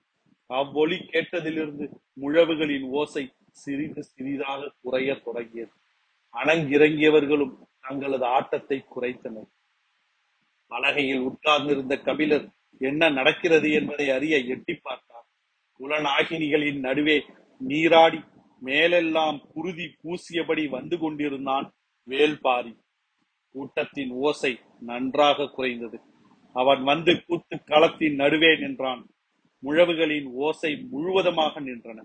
அவ்வொலி 0.47 0.97
கேட்டதிலிருந்து 0.97 1.87
முழவுகளின் 2.21 2.87
ஓசை 2.89 3.33
சிறிது 3.51 4.03
சிறிதாக 4.03 4.73
குறையத் 4.81 5.25
தொடங்கியது. 5.25 5.71
அணங்கிறங்கியவர்களும் 6.33 7.55
தங்களது 7.81 8.25
ஆட்டத்தை 8.25 8.85
குறைத்தனர். 8.97 9.51
பலகையில் 10.69 11.19
உட்கார்ந்திருந்த 11.19 11.97
கபிலர் 11.97 12.49
என்ன 12.79 13.11
நடக்கிறது 13.11 13.73
என்பதை 13.73 14.11
அறிய 14.11 14.39
எட்டி 14.39 14.75
பார்த்தார். 14.75 15.27
குலநாகினிகளின் 15.79 16.79
நடுவே 16.79 17.25
நீராடி 17.59 18.21
மேலெல்லாம் 18.61 19.41
குருதி 19.55 19.95
பூசியபடி 20.03 20.69
வந்து 20.69 20.99
கொண்டிருந்தான் 20.99 21.73
வேல்பாரி. 22.09 22.79
கூட்டத்தின் 23.53 24.11
ஓசை 24.11 24.61
நன்றாக 24.81 25.47
குறைந்தது. 25.47 26.01
அவன் 26.53 26.83
வந்து 26.83 27.25
கூத்து 27.25 27.57
களத்தின் 27.57 28.15
நடுவே 28.15 28.59
நின்றான். 28.59 29.07
முழவுகளின் 29.63 30.25
ஓசை 30.25 30.77
முழுவதுமாக 30.91 31.61
நின்றன. 31.61 32.03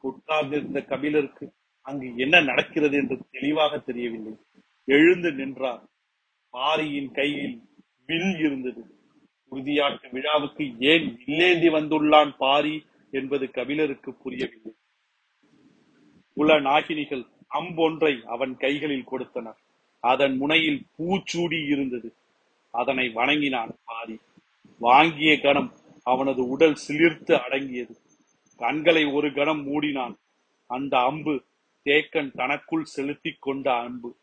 உட்கார்ந்திருந்த 0.00 0.80
கபிலருக்கு 0.82 1.52
அங்கு 1.82 2.12
என்ன 2.16 2.40
நடக்கிறது 2.40 2.96
என்று 2.96 3.18
தெளிவாக 3.30 3.78
தெரியவில்லை. 3.78 4.32
எழுந்து 4.84 5.32
நின்றார். 5.32 5.88
பாரியின் 6.50 7.12
கையில் 7.12 7.62
வில் 8.06 8.38
இருந்தது. 8.38 8.94
உறுதியாட்டு 9.50 10.10
விழாவுக்கு 10.10 10.74
ஏன் 10.78 11.22
வில்லேந்தி 11.26 11.68
வந்துள்ளான் 11.70 12.36
பாரி 12.36 12.84
என்பது 13.10 13.50
கபிலருக்கு 13.50 14.14
புரியவில்லை. 14.14 14.74
குல 16.34 16.60
நாகினிகள் 16.60 17.26
அம்பொன்றை 17.48 18.22
அவன் 18.24 18.56
கைகளில் 18.56 19.04
கொடுத்தனர் 19.04 19.58
அதன் 20.00 20.36
முனையில் 20.36 20.86
பூச்சூடி 20.98 21.66
இருந்தது. 21.66 22.14
அதனை 22.70 23.08
வணங்கினான் 23.08 23.78
பாரி. 23.84 24.18
வாங்கிய 24.78 25.40
கணம் 25.40 25.72
அவனது 26.02 26.48
உடல் 26.48 26.76
சிலிர்த்து 26.88 27.38
அடங்கியது. 27.38 27.96
கண்களை 28.56 29.04
ஒரு 29.04 29.32
கணம் 29.32 29.66
மூடினான். 29.66 30.16
அந்த 30.66 30.98
அம்பு 30.98 31.44
தேக்கன் 31.84 32.32
தனக்குள் 32.32 32.84
செலுத்திக் 32.84 33.42
கொண்ட 33.42 33.74
அம்பு. 33.74 34.16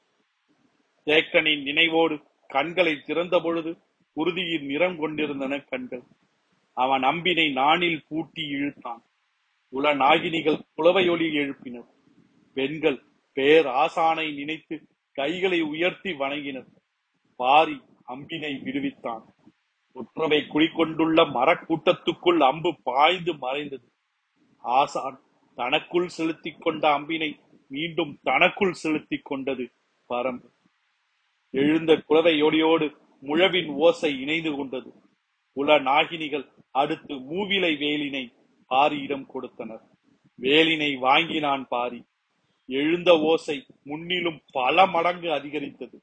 தேக்கனின் 1.05 1.63
நினைவோடு 1.63 2.31
கண்களை 2.53 3.01
திறந்த 3.01 3.39
பொழுது 3.39 3.71
குருதியின் 4.15 4.65
நிறம் 4.65 4.97
கொண்டிருந்தன 4.97 5.59
கண்கள். 5.59 6.03
அவன் 6.73 7.01
அம்பினை 7.01 7.53
நானில் 7.53 8.05
பூட்டி 8.07 8.41
இழுத்தான். 8.41 9.01
உல 9.71 9.85
நாகினிகள் 9.95 10.59
குளவையொலி 10.77 11.27
எழுப்பினர் 11.33 11.89
பெண்கள் 12.53 12.99
பேர் 13.33 13.65
ஆசானை 13.65 14.35
நினைத்து 14.35 14.75
கைகளை 15.11 15.61
உயர்த்தி 15.61 16.11
வணங்கினர். 16.11 16.69
பாரி 17.35 17.81
அம்பினை 18.07 18.51
விடுவித்தான். 18.61 19.23
ஒற்றவை 19.95 20.39
குடிக்கொண்டுள்ள 20.47 21.25
மரக்கூட்டத்துக்குள் 21.37 22.39
அம்பு 22.39 22.81
பாய்ந்து 22.83 23.37
மறைந்தது. 23.37 23.87
ஆசான் 24.57 25.19
தனக்குள் 25.55 26.07
செலுத்திக் 26.07 26.61
கொண்ட 26.61 26.99
அம்பினை 26.99 27.29
மீண்டும் 27.67 28.19
தனக்குள் 28.23 28.73
செலுத்திக் 28.73 29.25
கொண்டது 29.25 29.71
பரம்பு. 30.09 30.52
எழுந்த 31.55 32.03
குலவையோடியோடு 32.09 32.95
முழவின் 33.21 33.67
ஓசை 33.67 34.19
இணைந்து 34.19 34.55
கொண்டது. 34.55 34.93
குல 35.53 35.79
நாகினிகள் 35.79 36.47
அடுத்து 36.71 37.15
மூவிலை 37.15 37.77
வேலினை 37.77 38.33
பாரியிடம் 38.69 39.25
கொடுத்தனர். 39.25 39.81
வேலினை 40.41 40.97
வாங்கினான் 40.97 41.67
பாரி. 41.67 42.03
எழுந்த 42.67 43.19
ஓசை 43.19 43.65
முன்னிலும் 43.83 44.41
பல 44.51 44.85
மடங்கு 44.85 45.31
அதிகரித்தது. 45.31 46.01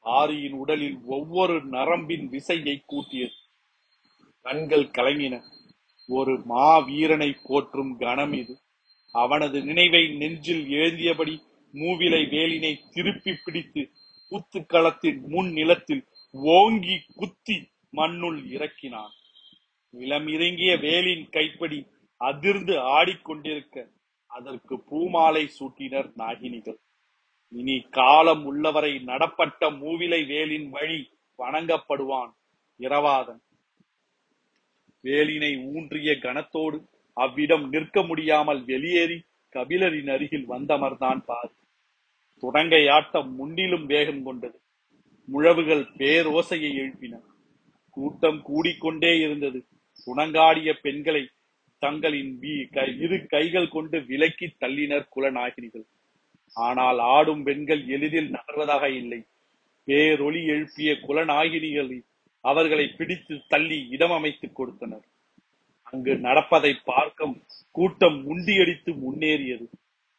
பாரியின் 0.00 0.52
உடலில் 0.52 0.98
ஒவ்வொரு 1.04 1.64
நரம்பின் 1.64 2.28
விசையை 2.28 2.82
கூட்டியது. 2.86 3.32
கண்கள் 4.40 4.84
கலங்கின. 4.84 5.42
ஒரு 6.06 6.42
மா 6.44 6.78
வீரனை 6.78 7.36
போற்றும் 7.42 7.98
கணம் 7.98 8.32
இது. 8.32 8.58
அவனது 9.12 9.64
நினைவை 9.64 10.16
நெஞ்சில் 10.16 10.66
எழுதியபடி 10.66 11.38
மூவிலை 11.72 12.28
வேலினை 12.28 12.78
திருப்பி 12.90 13.34
பிடித்து 13.44 13.90
கூத்துக்களத்தின் 14.32 15.20
முன் 15.28 15.50
நிலத்தில் 15.52 16.04
ஓங்கி 16.30 16.96
குத்தி 17.14 17.70
மண்ணுள் 17.90 18.40
இறக்கினான். 18.44 19.12
நிலம் 19.94 20.26
இறங்கிய 20.26 20.76
வேலின் 20.76 21.28
கைப்படி 21.28 21.86
அதிர்ந்து 22.16 22.74
ஆடிக்கொண்டிருக்க 22.78 23.86
அதற்கு 24.26 24.74
பூமாலை 24.80 25.44
சூட்டினர் 25.58 26.08
நாகினிகள். 26.18 26.78
இனி 27.48 27.80
காலம் 27.90 28.44
உள்ளவரை 28.44 28.98
நடப்பட்ட 28.98 29.70
மூவிலை 29.70 30.20
வேலின் 30.26 30.68
வழி 30.70 31.00
வணங்கப்படுவான் 31.38 32.32
இரவாதன். 32.80 33.42
வேலினை 35.04 35.52
ஊன்றிய 35.72 36.12
கணத்தோடு 36.18 36.78
அவ்விடம் 37.16 37.68
நிற்க 37.68 38.02
முடியாமல் 38.02 38.64
வெளியேறி 38.64 39.18
கபிலரின் 39.54 40.10
அருகில் 40.10 40.48
வந்தமர்தான் 40.48 41.20
பார். 41.24 41.52
துடங்கையாட்டம் 42.42 43.30
முன்னிலும் 43.30 43.86
வேகம் 43.86 44.22
கொண்டது. 44.22 44.60
முழவுகள் 45.32 45.86
பேரோசையை 45.98 46.74
எழுப்பின. 46.76 47.20
கூட்டம் 47.90 48.42
கூடிக்கொண்டே 48.42 49.20
இருந்தது. 49.20 49.64
துணங்காடிய 50.06 50.72
பெண்களை 50.82 51.28
தங்களின் 51.78 52.40
கை- 52.40 53.00
இரு 53.00 53.26
கைகள் 53.26 53.68
கொண்டு 53.68 54.04
விலக்கி 54.04 54.56
தள்ளினர் 54.60 55.08
குலநாகினிகள் 55.16 55.84
ஆனால் 56.54 56.98
ஆடும் 56.98 57.42
பெண்கள் 57.42 57.86
எளிதில் 57.86 58.30
நகர்வதாக 58.30 58.96
இல்லை. 58.96 59.24
பேரொளி 59.86 60.46
எழுப்பிய 60.46 60.92
குலநாகினிகள் 60.92 62.02
அவர்களை 62.40 62.88
பிடித்து 62.88 63.40
தள்ளி 63.48 63.88
இடம் 63.88 64.10
அமைத்துக் 64.10 64.54
கொடுத்தனர். 64.54 65.04
அங்கு 65.82 66.16
நடப்பதை 66.16 66.74
பார்க்க 66.84 67.34
கூட்டம் 67.70 68.28
முண்டியடித்து 68.28 68.92
முன்னேறியது. 68.92 69.68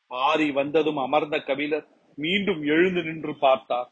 பாரி 0.08 0.52
வந்ததும் 0.52 0.98
அமர்ந்த 0.98 1.40
கபிலர் 1.40 1.88
மீண்டும் 2.16 2.64
எழுந்து 2.64 3.04
நின்று 3.04 3.36
பார்த்தார். 3.36 3.92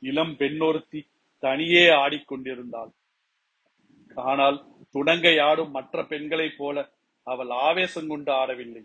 இளம் 0.00 0.36
பெண்ணொருத்தி 0.36 1.06
தனியே 1.38 1.88
ஆடிக்கொண்டிருந்தாள். 1.88 2.92
ஆனால் 4.14 4.66
துடங்கை 4.94 5.40
ஆடும் 5.40 5.70
மற்ற 5.70 6.04
பெண்களைப் 6.04 6.58
போல 6.58 6.90
அவள் 7.26 7.50
ஆவேசம் 7.50 8.08
கொண்டு 8.08 8.32
ஆடவில்லை. 8.32 8.84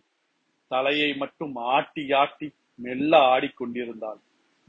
தலையை 0.67 1.15
மட்டும் 1.15 1.55
ஆட்டி 1.55 2.11
ஆட்டி 2.11 2.51
மெல்ல 2.75 3.19
ஆடிக்கொண்டிருந்தாள். 3.19 4.19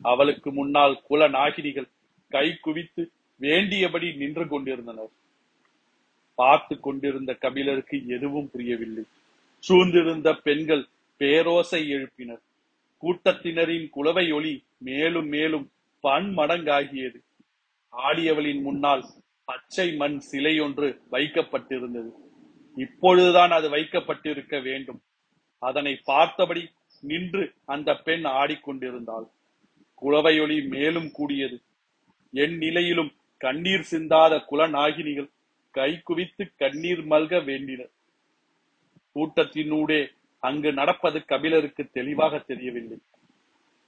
அவளுக்கு 0.02 0.52
முன்னால் 0.52 1.02
குல 1.02 1.28
நாகினிகள் 1.28 1.88
கை 2.28 2.58
குவித்து 2.60 3.10
வேண்டியபடி 3.40 4.16
நின்று 4.16 4.48
கொண்டிருந்தனர். 4.48 5.10
பார்த்து 6.34 6.80
கொண்டிருந்த 6.80 7.34
கபிலருக்கு 7.34 8.06
எதுவும் 8.06 8.50
புரியவில்லை. 8.50 9.04
சூழ்ந்திருந்த 9.68 10.34
பெண்கள் 10.42 10.86
பேரோசை 11.18 11.80
எழுப்பினர். 11.94 12.42
கூட்டத்தினரின் 13.02 13.88
குலவை 13.88 14.32
ஒளி 14.32 14.64
மேலும் 14.78 15.28
மேலும் 15.28 15.70
பன்மடங்காகியது. 16.02 17.22
ஆடியவளின் 17.92 18.62
முன்னால் 18.62 19.04
பச்சை 19.44 19.96
மண் 19.96 20.18
சிலை 20.18 20.60
ஒன்று 20.60 21.00
வைக்கப்பட்டிருந்தது. 21.10 22.10
இப்பொழுதுதான் 22.76 23.50
அது 23.50 23.68
வைக்கப்பட்டிருக்க 23.68 24.60
வேண்டும். 24.60 25.02
அதனை 25.58 26.00
பார்த்தபடி 26.04 26.70
நின்று 27.00 27.52
அந்த 27.64 27.94
பெண் 27.94 28.26
ஆடிக்கொண்டிருந்தாள். 28.26 29.30
குளவையொளி 30.02 30.68
மேலும் 30.68 31.10
கூடியது. 31.10 31.60
என் 32.32 32.56
நிலையிலும் 32.56 33.12
கண்ணீர் 33.38 33.86
சிந்தாத 33.90 34.44
குலநாகினிகள் 34.50 35.30
கை 35.70 36.00
குவித்து 36.00 36.52
கண்ணீர் 36.56 37.06
மல்க 37.06 37.36
வேண்டினர். 37.36 37.90
கூட்டத்தினூடே 39.14 40.08
அங்கு 40.38 40.72
நடப்பது 40.72 41.24
கபிலருக்கு 41.24 41.88
தெளிவாக 41.92 42.38
தெரியவில்லை. 42.38 42.98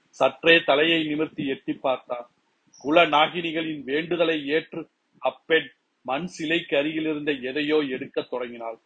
சற்றே 0.09 0.61
தலையை 0.65 1.03
நிமிர்த்தி 1.03 1.47
எட்டி 1.47 1.73
பார்த்தார் 1.73 2.29
குலநாகினிகளின் 2.83 3.83
வேண்டுதலை 3.83 4.47
ஏற்று 4.47 4.89
அப்பெண் 5.17 5.69
மண் 6.01 6.25
சிலைக்கு 6.25 6.77
அருகில் 6.77 7.03
இருந்த 7.03 7.31
எதையோ 7.31 7.77
எடுக்கத் 7.77 8.29
தொடங்கினாள். 8.29 8.77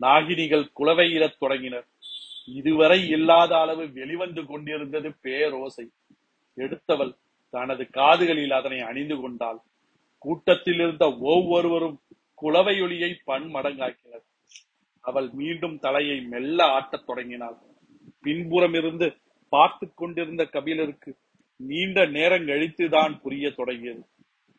நாகினிகள் 0.00 0.70
குலவையிடத் 0.78 1.38
தொடங்கினர். 1.38 1.86
இதுவரை 2.46 3.08
இல்லாத 3.08 3.58
அளவு 3.58 3.92
வெளிவந்து 3.92 4.46
கொண்டிருந்தது 4.46 5.08
பேரோசை. 5.22 5.88
எடுத்தவள் 6.56 7.16
தனது 7.50 7.90
காதுகளில் 7.90 8.50
அதனை 8.50 8.80
அணிந்து 8.80 9.20
கொண்டாள். 9.20 9.58
கூட்டத்தில் 10.18 10.74
இருந்த 10.74 11.16
ஒவ்வொருவரும் 11.16 12.00
குலவையொலியை 12.42 13.16
பன்மடங்காக்கினர். 13.26 14.26
அவள் 15.08 15.28
மீண்டும் 15.30 15.78
தலையை 15.78 16.18
மெல்ல 16.20 16.58
ஆட்டத் 16.78 17.06
தொடங்கினாள். 17.06 17.56
பின்புறம் 18.20 18.74
இருந்து 18.74 19.06
பார்த்து 19.52 19.86
கொண்டிருந்த 19.94 20.42
கபிலருக்கு 20.44 21.10
நீண்ட 21.60 22.06
நேரம் 22.06 22.46
கழித்துதான் 22.46 23.20
புரிய 23.20 23.46
தொடங்கியது. 23.50 24.02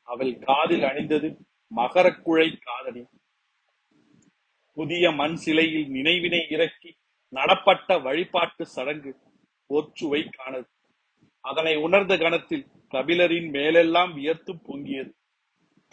அவள் 0.08 0.34
காதில் 0.40 0.82
அணிந்தது 0.82 1.30
மகரக்குழை 1.76 2.48
காதணி. 2.62 3.04
புதிய 4.74 5.12
மண் 5.12 5.36
சிலையில் 5.36 5.88
நினைவினை 5.90 6.42
இறக்கி 6.50 6.92
நடப்பட்ட 7.34 7.98
வழிபாட்டு 8.00 8.64
சடங்கு 8.66 9.12
ஒற்றுவை 9.70 10.22
காணது 10.32 10.70
அதனை 11.42 11.74
உணர்ந்த 11.76 12.14
கணத்தில் 12.18 12.66
கபிலரின் 12.92 13.50
மேலெல்லாம் 13.50 14.14
வியர்த்து 14.14 14.54
பொங்கியது. 14.68 15.12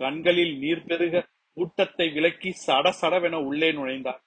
கண்களில் 0.01 0.55
நீர் 0.59 0.85
பெருக 0.85 1.27
கூட்டத்தை 1.57 2.07
விலக்கி 2.11 2.51
சடசடவென 2.67 3.37
உள்ளே 3.45 3.69
நுழைந்தார் 3.73 4.23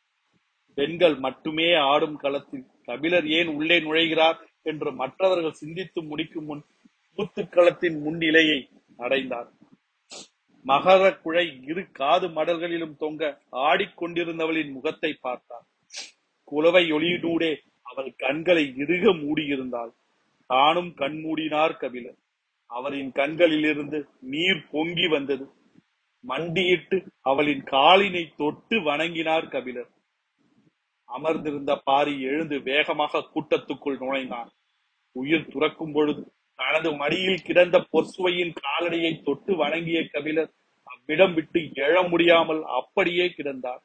பெண்கள் 0.80 1.16
மட்டுமே 1.16 1.70
ஆடும் 1.92 2.18
களத்தில் 2.18 2.68
கபிலர் 2.88 3.28
ஏன் 3.38 3.50
உள்ளே 3.58 3.78
நுழைகிறார் 3.80 4.38
என்று 4.64 4.90
மற்றவர்கள் 5.02 5.60
சிந்தித்து 5.62 6.00
முடிக்கும் 6.04 6.46
முன் 6.46 6.64
கூத்துக்களத்தின் 7.18 7.98
முன்னிலையை 8.06 8.60
அடைந்தார். 8.98 9.50
மகர 10.66 11.04
குழை 11.22 11.46
இரு 11.68 11.84
காது 11.92 12.28
மடல்களிலும் 12.28 12.96
தொங்க 12.98 13.30
ஆடிக்கொண்டிருந்தவளின் 13.70 14.72
முகத்தை 14.72 15.12
பார்த்தார். 15.22 15.66
குலவை 16.52 16.84
ஒளியினூடே 16.92 17.52
அவள் 17.90 18.12
கண்களை 18.18 18.66
இறுக 18.84 19.14
மூடியிருந்தாள். 19.24 19.92
தானும் 20.50 20.92
கண்மூடினார் 21.02 21.76
கபிலர். 21.78 22.20
அவரின் 22.70 23.12
கண்களிலிருந்து 23.12 24.00
நீர் 24.34 24.62
பொங்கி 24.72 25.08
வந்தது. 25.08 25.46
மண்டியிட்டு 26.24 26.98
அவளின் 27.30 27.64
காலினை 27.72 28.24
தொட்டு 28.38 28.78
வணங்கினார் 28.80 29.48
கபிலர். 29.48 29.90
அமர்ந்திருந்த 31.16 31.72
பாரி 31.88 32.14
எழுந்து 32.32 32.58
வேகமாக 32.70 33.22
கூட்டத்துக்குள் 33.34 34.02
நுழைந்தான். 34.04 34.50
உயிர் 35.16 35.52
துறக்கும் 35.54 35.92
பொழுது 35.92 36.22
தனது 36.60 36.90
மடியில் 36.92 37.46
கிடந்த 37.48 37.78
பொற்சுவையின் 37.94 38.54
காலடியை 38.64 39.12
தொட்டு 39.24 39.52
வணங்கிய 39.56 40.00
கபிலர் 40.12 40.52
அவ்விடம் 40.84 41.34
விட்டு 41.34 41.60
எழ 41.88 41.96
முடியாமல் 42.10 42.62
அப்படியே 42.80 43.26
கிடந்தார். 43.28 43.82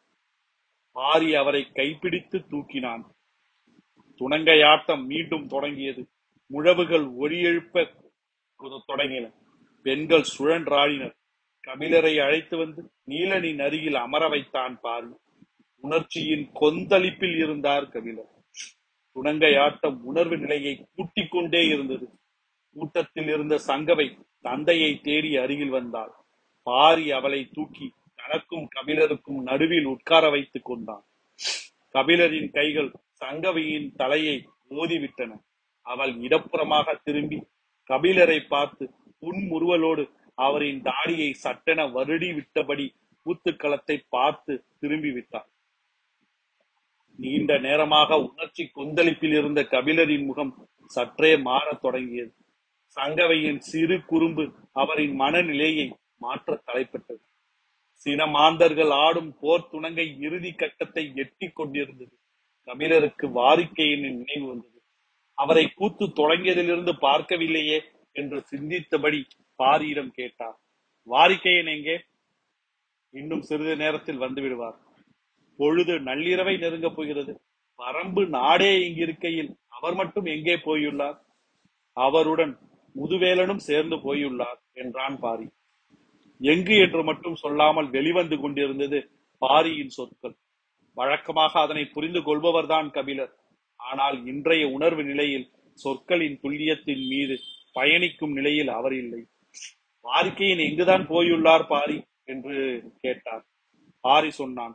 பாரி 0.96 1.28
அவரை 1.34 1.62
கைப்பிடித்து 1.72 2.38
தூக்கினான். 2.50 3.04
துணங்கையாட்டம் 4.20 5.04
மீண்டும் 5.04 5.46
தொடங்கியது. 5.46 6.02
முழவுகள் 6.52 7.06
ஒளியெழுப்ப 7.22 7.86
தொடங்கின. 8.90 9.26
பெண்கள் 9.82 10.30
சுழன்றாடினர். 10.34 11.14
கபிலரை 11.66 12.14
அழைத்து 12.24 12.54
வந்து 12.56 12.82
நீலனின் 13.08 13.62
அருகில் 13.62 13.98
அமர 14.04 14.24
வைத்தான் 14.28 14.74
பாரி. 14.80 15.12
உணர்ச்சியின் 15.84 16.44
கொந்தளிப்பில் 16.60 17.36
இருந்தார் 17.44 17.86
கபிலர். 17.94 18.30
துணங்கையாட்டம் 19.16 19.98
உணர்வு 20.10 20.36
நிலையை 20.38 20.74
கூட்டிக் 20.94 21.32
கொண்டே 21.32 21.62
இருந்தது. 21.66 22.06
கூட்டத்தில் 22.76 23.28
இருந்த 23.34 23.54
சங்கவை 23.66 24.06
தந்தையை 24.40 24.90
தேடி 25.06 25.30
அருகில் 25.36 25.74
வந்தாள். 25.78 26.12
பாரி 26.66 27.06
அவளை 27.18 27.40
தூக்கி 27.52 27.86
தனக்கும் 28.18 28.66
கபிலருக்கும் 28.76 29.40
நடுவில் 29.42 29.88
உட்கார 29.94 30.24
வைத்துக் 30.30 30.68
கொண்டான். 30.68 31.04
கபிலரின் 31.94 32.50
கைகள் 32.50 32.90
சங்கவையின் 33.20 33.88
தலையை 33.96 34.36
மோதிவிட்டன. 34.70 35.32
அவள் 35.86 36.12
இடப்புறமாக 36.26 36.94
திரும்பி 37.06 37.38
கபிலரை 37.90 38.38
பார்த்து 38.48 38.84
புன்முறுவலோடு 39.22 40.04
அவரின் 40.38 40.80
தாடியை 40.82 41.30
சட்டென 41.44 41.80
வருடி 41.96 42.30
விட்டபடி 42.38 42.86
கூத்துக்களத்தை 43.26 43.96
பார்த்து 44.08 44.52
திரும்பி 44.80 45.10
விட்டாள் 45.10 45.48
நீண்ட 47.24 47.52
நேரமாக 47.58 48.16
உணர்ச்சி 48.20 48.64
கொந்தளிப்பில் 48.74 49.36
இருந்த 49.38 49.60
கபிலரின் 49.62 50.24
முகம் 50.24 50.52
சற்றே 50.86 51.36
மாறத் 51.36 51.80
தொடங்கியது. 51.80 52.34
சங்கவையின் 52.96 53.60
சிறு 53.68 53.96
குறும்பு 54.04 54.44
அவரின் 54.72 55.14
மனநிலையை 55.14 55.86
மாற்ற 56.16 56.62
தலைப்பட்டது. 56.66 57.24
சின 58.02 58.26
மாந்தர்கள் 58.26 58.92
ஆடும் 59.04 59.32
போர் 59.40 59.68
துணங்கை 59.72 60.06
இறுதி 60.20 60.52
கட்டத்தை 60.52 61.12
எட்டிக் 61.14 61.56
கொண்டிருந்தது. 61.56 62.14
கபிலருக்கு 62.68 63.26
வாரிக்கையின் 63.28 64.04
நினைவு 64.10 64.46
வந்தது. 64.48 64.80
அவரை 65.38 65.64
கூத்து 65.68 66.06
தொடங்கியதிலிருந்து 66.06 66.92
பார்க்கவில்லையே 67.00 67.78
என்று 68.12 68.38
சிந்தித்தபடி 68.50 69.20
பாரியிடம் 69.58 70.12
கேட்டார். 70.12 70.58
வாரிக்கையன் 71.10 71.70
எங்கே? 71.76 71.96
இன்னும் 73.14 73.42
சிறிது 73.42 73.76
நேரத்தில் 73.76 74.22
வந்து 74.24 74.42
விடுவார். 74.42 74.78
பொழுது 75.56 75.94
நள்ளிரவை 75.98 76.58
நெருங்கப் 76.58 76.96
போகிறது. 76.96 77.40
வரம்பு 77.74 78.26
நாடே 78.26 78.72
இங்கிருக்கையில் 78.78 79.56
அவர் 79.68 79.94
மட்டும் 79.94 80.24
எங்கே 80.24 80.54
போயுள்ளார்? 80.54 81.18
அவருடன் 81.92 82.58
முதுவேலனும் 82.94 83.62
சேர்ந்து 83.68 83.96
போயுள்ளார் 83.96 84.60
என்றான் 84.72 85.18
பாரி. 85.18 85.48
எங்கு 86.40 86.76
என்று 86.76 87.02
மட்டும் 87.04 87.34
சொல்லாமல் 87.34 87.90
வெளிவந்து 87.90 88.36
கொண்டிருந்தது 88.40 89.10
பாரியின் 89.38 89.88
சொற்கள். 89.88 90.36
வழக்கமாக 90.92 91.60
அதனை 91.60 91.84
புரிந்து 91.84 92.20
கொள்பவர்தான் 92.20 92.90
கபிலர். 92.90 93.32
ஆனால் 93.76 94.26
இன்றைய 94.26 94.68
உணர்வு 94.68 95.04
நிலையில் 95.04 95.50
சொற்களின் 95.78 96.40
துல்லியத்தின் 96.42 97.04
மீது 97.08 97.36
பயணிக்கும் 97.72 98.32
நிலையில் 98.32 98.68
அவர் 98.68 98.92
இல்லை. 98.92 99.22
வாரிக்கையின் 100.04 100.58
எங்குதான் 100.58 101.04
போயுள்ளார் 101.08 101.66
பாரி? 101.66 102.04
என்று 102.24 102.56
கேட்டார். 103.00 103.44
பாரி 104.00 104.30
சொன்னான் 104.30 104.74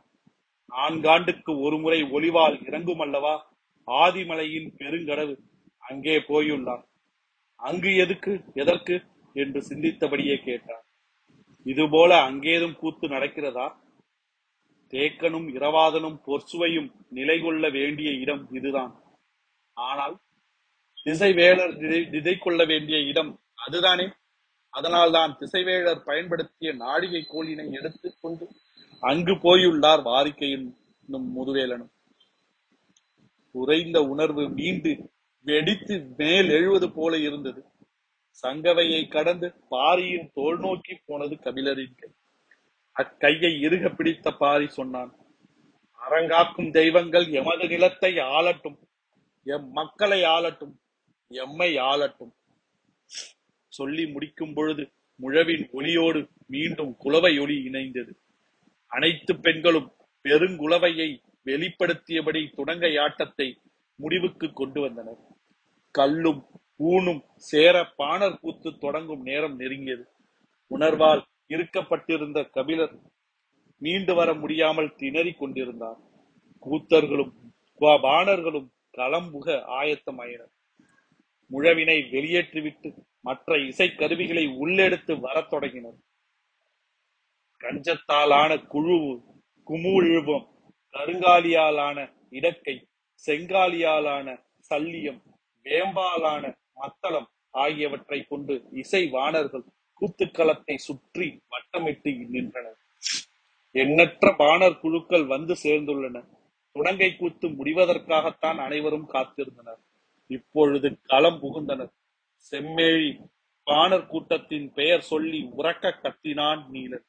நான்காண்டுக்கு 0.69 1.61
ஒருமுறை 1.61 2.01
ஒளிவால் 2.03 2.65
இறங்கும் 2.67 2.99
அல்லவா? 2.99 3.33
ஆதிமலையின் 3.87 4.69
பெருங்கடவு 4.77 5.35
அங்கே 5.77 6.17
போயுள்ளார் 6.17 6.83
அங்கு 7.55 7.95
எதுக்கு? 7.95 8.43
எதற்கு? 8.53 8.95
என்று 9.33 9.59
சிந்தித்தபடியே 9.61 10.43
கேட்டார் 10.43 10.85
இதுபோல 11.65 12.21
அங்கேதும் 12.21 12.75
கூத்து 12.75 13.07
நடக்கிறதா? 13.07 13.67
தேக்கனும் 14.93 15.47
இரவாதனும் 15.57 16.17
பொற்சுவையும் 16.27 16.91
நிலை 17.09 17.39
கொள்ள 17.39 17.69
வேண்டிய 17.69 18.11
இடம் 18.11 18.47
இதுதான். 18.51 18.93
ஆனால் 19.73 20.15
திசைவேளர் 21.05 21.73
நிதை 22.15 22.39
கொள்ள 22.39 22.65
வேண்டிய 22.65 22.97
இடம் 22.99 23.39
அதுதானே? 23.55 24.07
அதனால்தான் 24.73 25.37
திசைவேளர் 25.39 26.01
பயன்படுத்திய 26.05 26.73
நாழிகை 26.73 27.21
கோலினை 27.21 27.71
எடுத்துக் 27.71 28.17
கொண்டு 28.21 28.47
அங்கு 29.03 29.33
போயுள்ளார் 29.43 30.01
வாரிக்கையின் 30.07 30.65
முதுவேலனும். 31.35 31.91
உறைந்த 33.55 33.97
உணர்வு 34.13 34.43
மீண்டு 34.57 34.91
வெடித்து 35.45 35.95
மேல் 36.17 36.49
எழுவது 36.57 36.87
போல 36.97 37.13
இருந்தது. 37.27 37.61
சங்கவையை 38.43 39.01
கடந்து 39.07 39.47
பாரியின் 39.69 40.27
தோல் 40.33 40.59
நோக்கி 40.65 40.93
போனது 41.05 41.35
கபிலரின் 41.45 41.95
கை. 42.01 42.09
அக்கையை 42.95 43.51
இறுக 43.65 43.89
பிடித்த 43.89 44.31
பாரி 44.43 44.67
சொன்னான் 44.77 45.11
அரங்காக்கும் 45.99 46.69
தெய்வங்கள் 46.79 47.25
எமது 47.39 47.65
நிலத்தை 47.67 48.11
ஆளட்டும் 48.37 48.77
எம் 49.55 49.67
மக்களை 49.79 50.21
ஆளட்டும் 50.35 50.75
எம்மை 51.31 51.69
ஆளட்டும். 51.91 52.33
சொல்லி 53.73 54.05
முடிக்கும் 54.13 54.53
பொழுது 54.53 54.83
முழவின் 55.19 55.65
ஒளியோடு 55.79 56.21
மீண்டும் 56.53 56.93
குலவை 57.03 57.33
ஒளி 57.43 57.57
இணைந்தது. 57.69 58.13
அனைத்து 58.93 59.33
பெண்களும் 59.45 59.89
பெருங்குலவையை 60.23 61.09
வெளிப்படுத்தியபடி 61.45 62.41
துணங்கை 62.57 62.91
ஆட்டத்தை 63.05 63.47
முடிவுக்கு 63.95 64.47
கொண்டு 64.53 64.79
வந்தனர். 64.81 65.21
கல்லும் 65.97 66.41
ஊனும் 66.89 67.21
சேர 67.49 67.75
பாணர் 67.99 68.39
கூத்து 68.41 68.69
தொடங்கும் 68.77 69.23
நேரம் 69.29 69.55
நெருங்கியது. 69.59 70.05
உணர்வால் 70.75 71.23
இருக்கப்பட்டிருந்த 71.53 72.39
கபிலர் 72.57 72.95
மீண்டு 73.81 74.13
வர 74.19 74.29
முடியாமல் 74.33 74.95
திணறிக் 75.01 75.37
கொண்டிருந்தார். 75.37 75.99
கூத்தர்களும் 76.67 77.33
பாணர்களும் 78.05 78.69
களம்புக 78.97 79.47
ஆயத்தமாயினர். 79.79 80.53
முழவினை 81.51 81.97
வெளியேற்றிவிட்டு 82.15 82.89
மற்ற 83.27 83.55
இசைக்கருவிகளை 83.69 84.45
உள்ளெடுத்து 84.63 85.13
வரத் 85.19 85.49
தொடங்கினர். 85.49 85.99
கஞ்சத்தாலான 87.63 88.51
குழுவு 88.73 89.23
குமுழுவம் 89.67 90.47
கருங்காலியாலான 90.93 91.97
இடக்கை 92.29 92.75
செங்காலியாலான 93.27 94.27
சல்லியம் 94.69 95.21
வேம்பாலான 95.65 96.57
மத்தளம் 96.73 97.29
ஆகியவற்றை 97.49 98.23
கொண்டு 98.23 98.67
இசை 98.71 99.07
வாணர்கள் 99.07 99.65
கூத்துக்களத்தை 100.01 100.75
சுற்றி 100.75 101.41
வட்டமிட்டு 101.49 102.27
நின்றனர். 102.29 102.77
எண்ணற்ற 103.71 104.35
பாணர் 104.37 104.79
குழுக்கள் 104.79 105.25
வந்து 105.25 105.55
சேர்ந்துள்ளன. 105.63 106.17
துணங்கை 106.71 107.15
கூத்து 107.15 107.47
முடிவதற்காகத்தான் 107.47 108.59
அனைவரும் 108.59 109.09
காத்திருந்தனர். 109.09 109.81
இப்பொழுது 110.27 110.99
களம் 111.01 111.39
புகுந்தனர். 111.41 111.91
செம்மேழி 112.51 113.19
பாணர் 113.63 114.07
கூட்டத்தின் 114.07 114.73
பெயர் 114.73 115.01
சொல்லி 115.01 115.49
உறக்க 115.57 115.93
கத்தினான் 116.03 116.63
நீலன். 116.69 117.05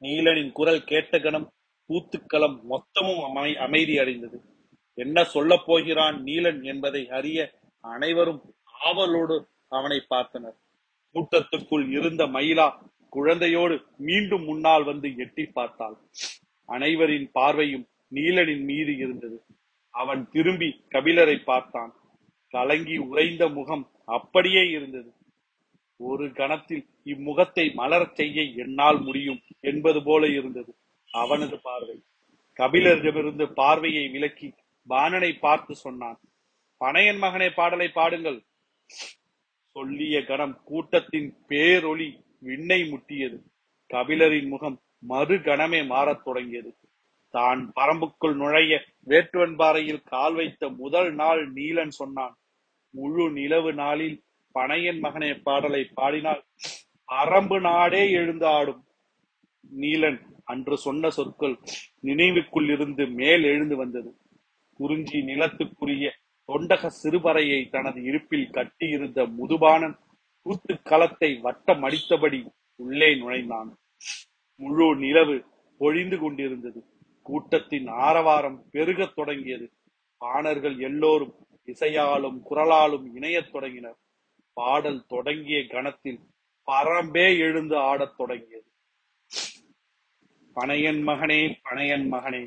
நீலனின் 0.00 0.52
குரல் 0.52 0.84
கேட்ட 0.84 1.18
கணம் 1.18 1.52
கூத்துக்களம் 1.90 2.56
மொத்தமும் 2.70 3.22
அமை 3.24 3.56
அமைதி 3.56 3.98
அடைந்தது. 3.98 4.40
என்ன 4.94 5.24
சொல்ல 5.24 5.62
போகிறான் 5.66 6.22
நீலன் 6.22 6.62
என்பதை 6.62 7.08
அறிய 7.08 7.52
அனைவரும் 7.80 8.54
ஆவலோடு 8.84 9.48
அவனை 9.68 10.06
பார்த்தனர். 10.10 10.56
கூட்டத்துக்குள் 11.14 11.90
இருந்த 11.90 12.26
மயிலா 12.26 12.68
குழந்தையோடு 13.16 13.84
மீண்டும் 13.98 14.44
முன்னால் 14.44 14.84
வந்து 14.84 15.16
எட்டி 15.16 15.44
பார்த்தாள். 15.44 15.96
அனைவரின் 16.64 17.30
பார்வையும் 17.32 17.86
நீலனின் 18.14 18.64
மீது 18.64 18.96
இருந்தது. 18.96 19.44
அவன் 19.90 20.28
திரும்பி 20.30 20.84
கபிலரை 20.90 21.44
பார்த்தான். 21.44 21.92
கலங்கி 22.54 22.96
உறைந்த 22.96 23.48
முகம் 23.48 23.90
அப்படியே 24.04 24.62
இருந்தது. 24.68 25.10
ஒரு 26.00 26.32
கணத்தில் 26.32 26.84
இம்முகத்தை 27.04 27.74
மலரச் 27.74 28.14
செய்ய 28.14 28.42
என்னால் 28.42 29.00
முடியும் 29.00 29.40
என்பது 29.60 30.02
போல 30.02 30.28
இருந்தது. 30.28 30.72
அவனது 31.10 31.60
பார்வை. 31.60 31.96
கபிலரிடமிருந்து 32.58 33.44
பார்வையை 33.52 34.08
விலக்கி 34.08 34.48
பாணனை 34.88 35.38
பார்த்து 35.38 35.74
சொன்னான் 35.74 36.18
பனையன் 36.84 37.20
மகனே 37.22 37.48
பாடலை 37.54 37.88
பாடுங்கள். 37.88 38.38
சொல்லிய 39.76 40.24
கணம் 40.24 40.60
கூட்டத்தின் 40.64 41.30
பேரொளி 41.48 42.08
விண்ணை 42.40 42.80
முட்டியது. 42.82 43.38
கபிலரின் 43.94 44.48
முகம் 44.48 44.78
மறு 44.98 45.36
கணமே 45.38 45.80
மாறத் 45.86 46.24
தொடங்கியது. 46.24 46.70
தான் 47.34 47.72
பரம்புக்குள் 47.76 48.34
நுழைய 48.34 48.74
வேட்டுவன்பாறையில் 49.06 50.02
கால் 50.02 50.34
வைத்த 50.34 50.68
முதல் 50.68 51.10
நாள் 51.14 51.52
நீலன் 51.52 51.94
சொன்னான். 52.00 52.34
முழு 52.94 53.30
நிலவு 53.30 53.72
நாளில் 53.74 54.16
பனையன் 54.58 55.02
மகனே 55.02 55.42
பாடலை 55.42 55.84
பாடினால் 55.94 56.44
அரம்பு 57.04 57.60
நாடே 57.60 58.08
எழுந்தாடும். 58.14 58.80
நீலன் 59.76 60.20
அன்று 60.44 60.78
சொன்ன 60.78 61.10
சொற்கள் 61.10 61.58
நினைவுக்குள் 62.02 62.72
இருந்து 62.72 63.06
மேல் 63.06 63.42
எழுந்து 63.42 63.76
வந்தது. 63.76 64.16
குறிஞ்சி 64.74 65.18
நிலத்துக்குரிய 65.18 66.10
தொண்டக 66.52 66.86
சிறுபறையை 66.86 67.68
தனது 67.68 68.02
இருப்பில் 68.02 68.50
கட்டியிருந்த 68.50 69.26
முதுபானன் 69.26 69.98
கூத்து 70.42 70.82
களத்தை 70.82 71.38
வட்டம் 71.38 71.82
அடித்தபடி 71.82 72.46
உள்ளே 72.74 73.16
நுழைந்தான். 73.16 73.76
முழு 74.54 74.96
நிலவு 74.96 75.44
பொழிந்து 75.78 76.18
கொண்டிருந்தது. 76.18 76.84
கூட்டத்தின் 77.22 77.88
ஆரவாரம் 77.88 78.62
பெருகத் 78.70 79.14
தொடங்கியது. 79.14 79.70
பாணர்கள் 80.16 80.78
எல்லோரும் 80.78 81.34
இசையாலும் 81.66 82.40
குரலாலும் 82.50 83.04
இணையத் 83.14 83.52
தொடங்கினர். 83.52 83.96
பாடல் 84.58 85.02
தொடங்கிய 85.06 85.58
கணத்தில் 85.66 86.20
பரம்பே 86.68 87.26
எழுந்து 87.38 87.76
ஆடத் 87.90 88.16
தொடங்கியது. 88.16 88.66
பனையன் 90.56 91.00
மகனே 91.08 91.40
பனையன் 91.64 92.06
மகனே 92.14 92.42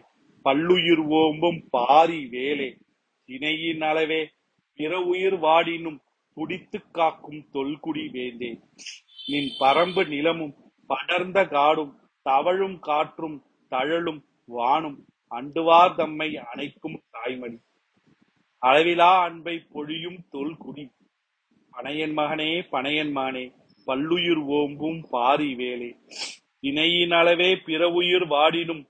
பல்லுயிர் 0.45 1.03
ஓம்பும் 1.19 1.59
பாரி 1.69 2.19
வேலே 2.31 2.69
இணையின் 3.29 3.83
அளவே 3.89 4.21
பிற 4.79 4.99
உயிர் 5.11 5.37
வாடினும் 5.39 5.99
துடித்து 6.37 6.79
காக்கும் 6.91 7.41
தொல்குடி 7.53 8.03
வேந்தே. 8.11 8.51
நின் 9.27 9.51
பரம்பு 9.59 10.03
நிலமும் 10.07 10.53
படர்ந்த 10.89 11.39
காடும் 11.55 11.93
தவழும் 12.25 12.77
காற்றும் 12.79 13.37
தழலும் 13.71 14.21
வானும் 14.57 14.97
அண்டுவார் 15.31 15.95
தம்மை 15.95 16.29
அணைக்கும் 16.51 16.97
தாய்மணி 17.13 17.59
அளவிலா 18.61 19.11
அன்பை 19.27 19.55
பொழியும் 19.73 20.19
தொல்குடி 20.33 20.85
பனையன் 21.77 22.13
மகனே 22.13 22.67
பனையன் 22.71 23.11
மானே 23.11 23.51
பல்லுயிர் 23.85 24.41
ஓம்பும் 24.45 25.03
பாரி 25.09 25.55
வேலே. 25.55 25.97
இணையின் 26.59 27.11
அளவே 27.11 27.55
பிறவுயிர் 27.55 28.27
வாடினும் 28.27 28.85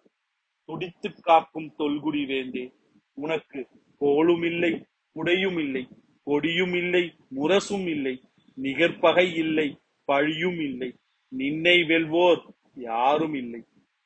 துடித்துக் 0.66 1.20
காக்கும் 1.22 1.74
தொல்குடி 1.78 2.26
வேந்தே. 2.26 2.72
உனக்கு 3.14 3.68
கோளும் 4.00 4.46
இல்லை 4.46 4.86
குடையும் 5.16 5.60
இல்லை 5.60 5.88
கொடியும் 6.24 6.74
இல்லை 6.74 7.14
முரசும் 7.36 7.88
இல்லை 7.90 8.22
நிகர்பகை 8.62 9.34
இல்லை 9.34 9.78
பழியும் 10.06 10.60
இல்லை 10.60 10.96
நின்னை 11.28 11.78
வெல்வோர் 11.78 12.42
யாரும் 12.76 13.34
இல்லை 13.34 13.64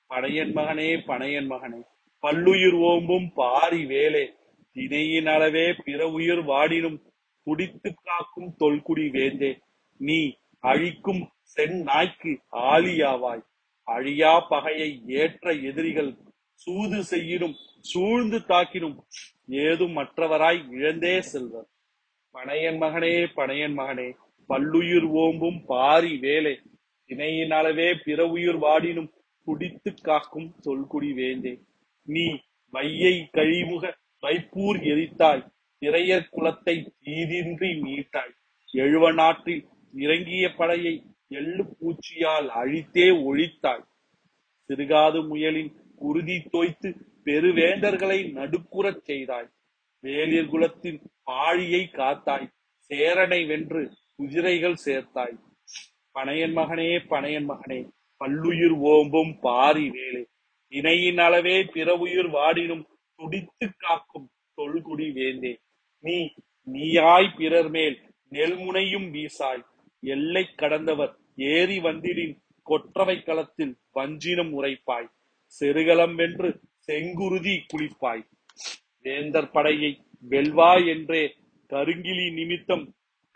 பனையன் 0.10 0.52
மகனே 0.54 0.90
பனையன் 1.08 1.48
மகனே 1.48 1.82
பல்லுயிர் 2.20 2.76
ஓம்பும் 2.76 3.32
பாரி 3.36 3.86
வேலே. 3.86 4.30
இணையின் 4.74 5.26
அளவே 5.26 5.74
பிற 5.86 6.08
உயிர் 6.08 6.46
வாடினும் 6.46 7.02
துடித்து 7.46 7.94
காக்கும் 8.04 8.56
தொல்குடி 8.60 9.10
வேந்தே 9.10 9.60
நீ 9.98 10.34
அழிக்கும் 10.60 11.24
சென் 11.54 11.82
நாய்க்கு 11.82 12.32
ஆலியாவாய். 12.52 13.44
அழியா 13.88 14.40
பகையை 14.50 15.02
ஏற்ற 15.08 15.52
எதிரிகள் 15.52 16.12
சூது 16.54 17.04
செய்யினும் 17.04 17.56
சூழ்ந்து 17.80 18.38
தாக்கினும் 18.40 18.98
ஏதும் 19.48 19.96
மற்றவராய் 19.98 20.62
இழந்தே 20.72 21.22
செல்வர். 21.22 21.68
பனையன் 22.34 22.80
மகனே 22.84 23.12
பனையன் 23.36 23.76
மகனே 23.80 24.08
பல்லுயிர் 24.48 25.08
ஓம்பும் 25.14 25.60
பாரி 25.66 26.18
வேலை. 26.18 26.56
இணையின் 27.10 27.52
அளவே 27.52 27.90
பிற 28.06 28.28
உயிர் 28.28 28.60
வாடினும் 28.60 29.12
துடித்து 29.48 29.94
காக்கும் 30.02 30.50
தொல்குடி 30.64 31.12
வேந்தே. 31.14 31.54
நீ 32.08 32.26
மையை 32.70 33.30
கழிமுக 33.34 33.94
வைப்பூர் 34.22 34.80
எரித்தாய். 34.92 35.46
இறையர் 35.86 36.30
குலத்தை 36.32 36.76
தீதின்றி 37.06 37.72
மீட்டாய். 37.80 38.34
எழுவ 38.74 39.14
நாட்டில் 39.14 39.68
இறங்கிய 39.94 40.54
படையை 40.54 41.04
எள்ளு 41.28 41.64
பூச்சியால் 41.64 42.48
அழித்தே 42.48 43.10
ஒழித்தாய். 43.10 43.86
சிறுகாது 44.68 45.28
முயலின் 45.28 45.72
குருதி 45.96 46.38
தோய்த்து 46.52 46.90
பெருவேந்தர்களை 47.26 48.20
நடுக்குறச் 48.32 49.04
செய்தாய். 49.04 49.50
வேலியர் 50.04 50.50
குலத்தின் 50.50 51.00
பாழியை 51.32 51.84
காத்தாய். 51.92 52.48
சேரனை 52.88 53.48
வென்று 53.48 53.92
குதிரைகள் 54.16 54.78
சேர்த்தாய். 54.86 55.38
பனையன் 56.14 56.54
மகனே 56.54 56.90
பனையன் 57.10 57.48
மகனே 57.48 57.90
பல்லுயிர் 58.18 58.78
ஓம்பும் 58.80 59.38
பாரி 59.42 59.90
வேலே. 59.90 60.24
இணையின் 60.68 61.18
அளவே 61.18 61.64
பிற 61.64 61.94
உயிர் 61.94 62.28
வாடினும் 62.28 62.86
துடித்து 63.16 63.70
காக்கும் 63.78 64.30
தொல்குடி 64.62 65.14
வேந்தே. 65.14 65.60
நீ 66.06 66.18
நீயாய் 66.72 67.30
பிறர் 67.38 67.70
மேல் 67.70 67.96
நெல்முனையும் 68.32 69.08
வீசாய். 69.16 69.64
எல்லை 70.02 70.44
கடந்தவர் 70.56 71.14
ஏறி 71.36 71.78
வந்திடின் 71.80 72.36
கொற்றவை 72.64 73.16
களத்தில் 73.22 73.74
வஞ்சினம் 73.96 74.52
உரைப்பாய். 74.60 75.08
செருகலம் 75.60 76.16
வென்று 76.16 76.50
செங்குருதி 76.88 77.56
குளிப்பாய். 77.72 78.24
வேந்தர் 79.04 79.52
படையை 79.52 79.92
வெல்வாய் 80.30 80.86
என்றே 80.88 81.24
கருங்கிலி 81.70 82.28
நிமித்தம் 82.34 82.86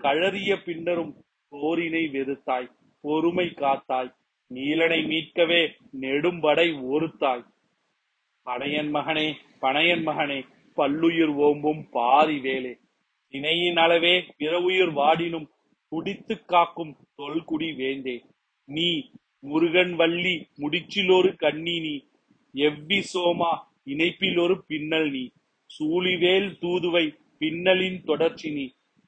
கழறிய 0.03 0.57
பின்னரும் 0.63 1.13
போரினை 1.51 2.03
வெறுத்தாய். 2.15 2.69
பொறுமை 3.01 3.47
காத்தாய். 3.47 4.13
நீலனை 4.53 4.99
மீட்கவே 5.05 5.61
நெடும்படை 6.01 6.67
ஒருத்தாய் 6.93 7.43
பனையன் 8.45 8.89
மகனே 8.95 9.25
பனையன் 9.61 10.03
மகனே 10.07 10.37
பல்லுயிர் 10.79 11.31
ஓம்பும் 11.37 11.81
பாரி 11.91 12.37
வேலே. 12.37 12.73
இணையின் 13.29 13.77
அளவே 13.77 14.25
பிறவுயிர் 14.37 14.93
வாடினும் 14.93 15.47
துடித்து 15.89 16.45
காக்கும் 16.45 16.95
தொல்குடி 17.17 17.75
வேந்தே. 17.75 18.21
நீ 18.65 18.89
முருகன் 19.39 19.95
வள்ளி 19.95 20.47
முடிச்சிலொரு 20.57 21.35
கண்ணி 21.35 21.79
நீ. 21.79 21.95
எவ்வி 22.53 23.03
சோமா 23.13 23.51
இணைப்பிலொரு 23.85 24.55
பின்னல் 24.67 25.11
நீ. 25.11 25.29
சூழிவேல் 25.65 26.49
தூதுவை 26.61 27.05
பின்னலின் 27.39 28.03
தொடர்ச்சி 28.03 28.49
நீ. 28.51 28.65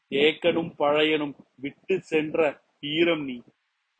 ஏக்கனும் 0.10 0.73
பழையனும் 0.79 1.36
விட்டு 1.55 2.01
சென்ற 2.01 2.62
வீரம் 2.81 3.23
நீ. 3.23 3.38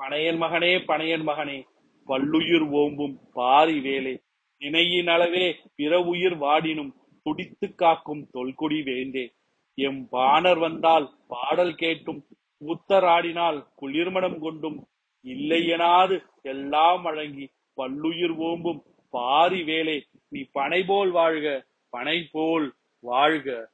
பனையன் 0.04 0.40
மகனே 0.44 0.74
பனையன் 0.88 1.28
மகனே 1.28 1.64
பல்லுயிர் 2.06 2.66
ஓம்பும் 2.72 3.16
பாரி 3.34 3.80
வேலே. 3.80 4.16
இணையின் 4.58 5.08
அளவே 5.08 5.56
பிற 5.76 6.02
உயிர் 6.02 6.38
வாடினும் 6.38 6.92
துடித்து 7.24 7.76
காக்கும் 7.76 8.28
தொல்குடி 8.34 8.84
வேண்டே. 8.84 9.34
எம் 9.74 10.08
வானர் 10.12 10.60
வந்தால் 10.60 11.18
பாடல் 11.28 11.76
கேட்டும் 11.76 12.26
உத்தராடினால் 12.68 13.68
குளிர்மணம் 13.82 14.40
கொண்டும். 14.40 14.88
இல்லையெனாது 15.24 16.24
எல்லாம் 16.42 17.02
வழங்கி 17.02 17.50
பல்லுயிர் 17.74 18.38
ஓம்பும் 18.38 18.82
பாரி 19.10 19.62
வேலே. 19.62 20.02
நீ 20.28 20.42
பனை 20.52 20.84
போல் 20.84 21.12
வாழ்க 21.12 21.66
பனை 21.90 22.30
போல் 22.32 22.74
வாழ்க. 23.00 23.71